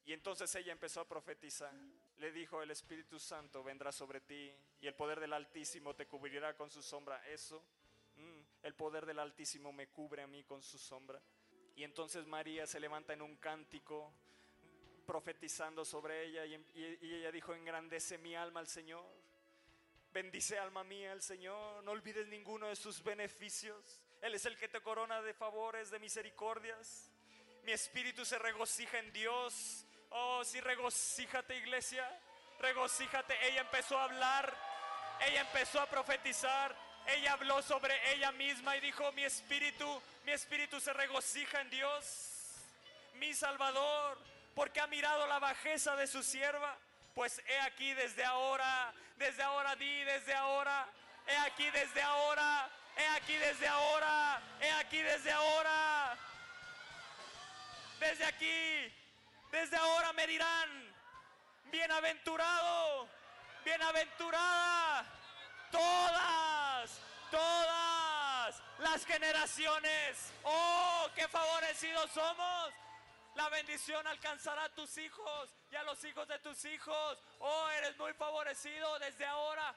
Y 0.06 0.14
entonces 0.14 0.54
ella 0.56 0.72
empezó 0.72 1.02
a 1.02 1.08
profetizar. 1.08 1.74
Le 2.18 2.32
dijo, 2.32 2.62
el 2.62 2.72
Espíritu 2.72 3.20
Santo 3.20 3.64
vendrá 3.64 3.92
sobre 3.92 4.22
ti 4.22 4.52
y 4.80 4.88
el 4.88 4.94
poder 4.94 5.20
del 5.20 5.34
Altísimo 5.34 5.96
te 5.96 6.08
cubrirá 6.08 6.56
con 6.56 6.70
su 6.70 6.82
sombra. 6.82 7.22
Eso, 7.28 7.64
mm, 8.16 8.42
el 8.64 8.76
poder 8.76 9.06
del 9.06 9.20
Altísimo 9.20 9.72
me 9.72 9.88
cubre 9.88 10.24
a 10.24 10.28
mí 10.28 10.44
con 10.44 10.62
su 10.62 10.78
sombra. 10.78 11.22
Y 11.76 11.84
entonces 11.84 12.28
María 12.28 12.68
se 12.68 12.80
levanta 12.80 13.14
en 13.14 13.22
un 13.22 13.36
cántico 13.38 14.14
profetizando 15.06 15.84
sobre 15.84 16.26
ella 16.26 16.46
y, 16.46 16.56
ella 17.02 17.32
dijo, 17.32 17.54
engrandece 17.54 18.18
mi 18.18 18.36
alma 18.36 18.60
al 18.60 18.68
Señor. 18.68 19.06
Bendice 20.14 20.60
alma 20.60 20.84
mía 20.84 21.14
al 21.14 21.22
Señor, 21.22 21.84
no 21.84 21.92
olvides 21.92 22.28
ninguno 22.28 22.68
de 22.68 22.76
sus 22.76 23.02
beneficios. 23.02 24.02
Él 24.22 24.36
es 24.36 24.46
el 24.46 24.58
que 24.58 24.68
te 24.68 24.82
corona 24.82 25.22
de 25.22 25.34
favores, 25.34 25.90
de 25.90 26.00
misericordias. 26.00 27.10
Mi 27.64 27.72
espíritu 27.72 28.26
se 28.26 28.38
regocija 28.38 29.00
en 29.00 29.14
Dios. 29.14 29.86
Oh, 30.10 30.44
sí, 30.44 30.60
regocíjate 30.60 31.56
iglesia, 31.56 32.06
regocíjate. 32.60 33.34
Ella 33.48 33.62
empezó 33.62 33.98
a 33.98 34.04
hablar, 34.04 34.54
ella 35.22 35.42
empezó 35.42 35.80
a 35.80 35.90
profetizar, 35.90 36.76
ella 37.08 37.34
habló 37.34 37.62
sobre 37.62 37.96
ella 38.14 38.32
misma 38.32 38.76
y 38.78 38.82
dijo, 38.82 39.12
mi 39.14 39.24
espíritu, 39.24 40.02
mi 40.26 40.32
espíritu 40.32 40.80
se 40.80 40.94
regocija 40.94 41.62
en 41.62 41.70
Dios, 41.70 42.58
mi 43.16 43.34
Salvador, 43.34 44.18
porque 44.56 44.80
ha 44.80 44.88
mirado 44.88 45.28
la 45.28 45.40
bajeza 45.40 45.96
de 45.96 46.08
su 46.08 46.24
sierva. 46.24 46.78
Pues 47.14 47.42
he 47.46 47.60
aquí 47.62 47.94
desde 47.94 48.24
ahora, 48.24 48.94
desde 49.18 49.44
ahora 49.44 49.76
di, 49.76 50.04
desde 50.04 50.34
ahora, 50.34 50.88
he 51.28 51.38
aquí 51.38 51.70
desde 51.70 52.02
ahora, 52.02 52.70
he 52.96 53.08
aquí 53.08 53.36
desde 53.36 53.68
ahora, 53.68 54.42
he 54.62 54.72
aquí 54.72 55.02
desde 55.02 55.32
ahora. 55.32 56.18
Desde 58.00 58.26
aquí, 58.26 58.94
desde 59.52 59.78
ahora 59.78 60.14
me 60.14 60.26
dirán, 60.26 60.96
bienaventurado, 61.66 63.08
bienaventurada, 63.64 65.06
todas, 65.72 67.00
todas 67.30 68.62
las 68.80 69.06
generaciones. 69.06 70.34
Oh, 70.44 71.08
qué 71.14 71.28
favorecidos 71.28 72.10
somos. 72.12 72.74
La 73.36 73.48
bendición 73.50 74.06
alcanzará 74.08 74.66
a 74.66 74.70
tus 74.70 74.98
hijos 74.98 75.50
y 75.72 75.76
a 75.76 75.84
los 75.84 76.04
hijos 76.04 76.28
de 76.28 76.38
tus 76.40 76.66
hijos. 76.66 77.18
Oh, 77.40 77.70
eres 77.78 77.98
muy 77.98 78.14
favorecido 78.14 79.00
desde 79.00 79.26
ahora. 79.26 79.74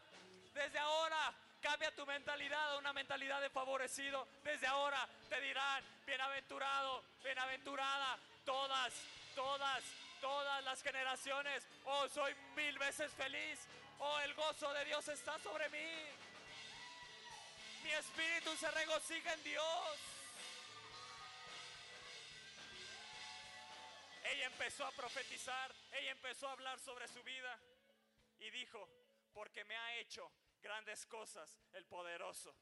Desde 0.52 0.78
ahora 0.78 1.32
cambia 1.60 1.94
tu 1.94 2.04
mentalidad 2.04 2.72
a 2.72 2.78
una 2.78 2.92
mentalidad 2.92 3.40
de 3.40 3.50
favorecido. 3.50 4.26
Desde 4.42 4.66
ahora 4.66 5.08
te 5.28 5.40
dirán, 5.40 5.84
bienaventurado, 6.04 7.04
bienaventurada, 7.22 8.18
todas, 8.44 8.92
todas, 9.34 9.84
todas 10.20 10.64
las 10.64 10.82
generaciones. 10.82 11.66
Oh, 11.84 12.08
soy 12.08 12.34
mil 12.56 12.78
veces 12.78 13.12
feliz. 13.12 13.60
Oh, 14.00 14.18
el 14.20 14.34
gozo 14.34 14.72
de 14.72 14.84
Dios 14.84 15.06
está 15.08 15.38
sobre 15.38 15.68
mí. 15.70 16.06
Mi 17.84 17.92
espíritu 17.92 18.56
se 18.56 18.70
regocija 18.70 19.32
en 19.32 19.44
Dios. 19.44 20.13
Ella 24.24 24.46
empezó 24.46 24.86
a 24.86 24.92
profetizar, 24.92 25.74
ella 25.92 26.10
empezó 26.10 26.48
a 26.48 26.52
hablar 26.52 26.80
sobre 26.80 27.06
su 27.08 27.22
vida 27.22 27.60
y 28.38 28.50
dijo, 28.50 28.88
porque 29.34 29.64
me 29.64 29.76
ha 29.76 29.96
hecho 29.96 30.30
grandes 30.62 31.04
cosas 31.06 31.60
el 31.74 31.84
poderoso. 31.84 32.56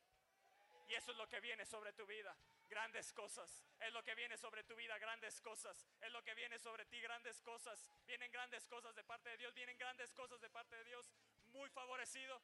Y 0.89 0.95
eso 0.95 1.13
es 1.13 1.17
lo 1.17 1.29
que 1.29 1.41
viene 1.41 1.65
sobre 1.65 1.93
tu 1.93 2.05
vida, 2.05 2.37
grandes 2.69 3.13
cosas. 3.13 3.65
Es 3.81 3.93
lo 3.93 4.03
que 4.03 4.15
viene 4.15 4.37
sobre 4.37 4.65
tu 4.65 4.75
vida, 4.75 4.99
grandes 4.99 5.41
cosas. 5.41 5.87
Es 6.01 6.11
lo 6.11 6.23
que 6.23 6.35
viene 6.35 6.59
sobre 6.59 6.85
ti, 6.87 7.01
grandes 7.01 7.41
cosas. 7.43 7.89
Vienen 8.07 8.31
grandes 8.33 8.67
cosas 8.67 8.95
de 8.95 9.05
parte 9.05 9.31
de 9.31 9.37
Dios, 9.37 9.55
vienen 9.55 9.79
grandes 9.79 10.13
cosas 10.13 10.41
de 10.41 10.51
parte 10.51 10.75
de 10.77 10.85
Dios. 10.85 11.11
Muy 11.53 11.71
favorecido, 11.71 12.43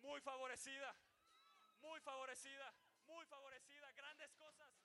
muy 0.00 0.20
favorecida, 0.20 0.94
muy 1.80 2.00
favorecida, 2.00 2.74
muy 3.06 3.24
favorecida, 3.26 3.92
grandes 3.92 4.34
cosas. 4.34 4.79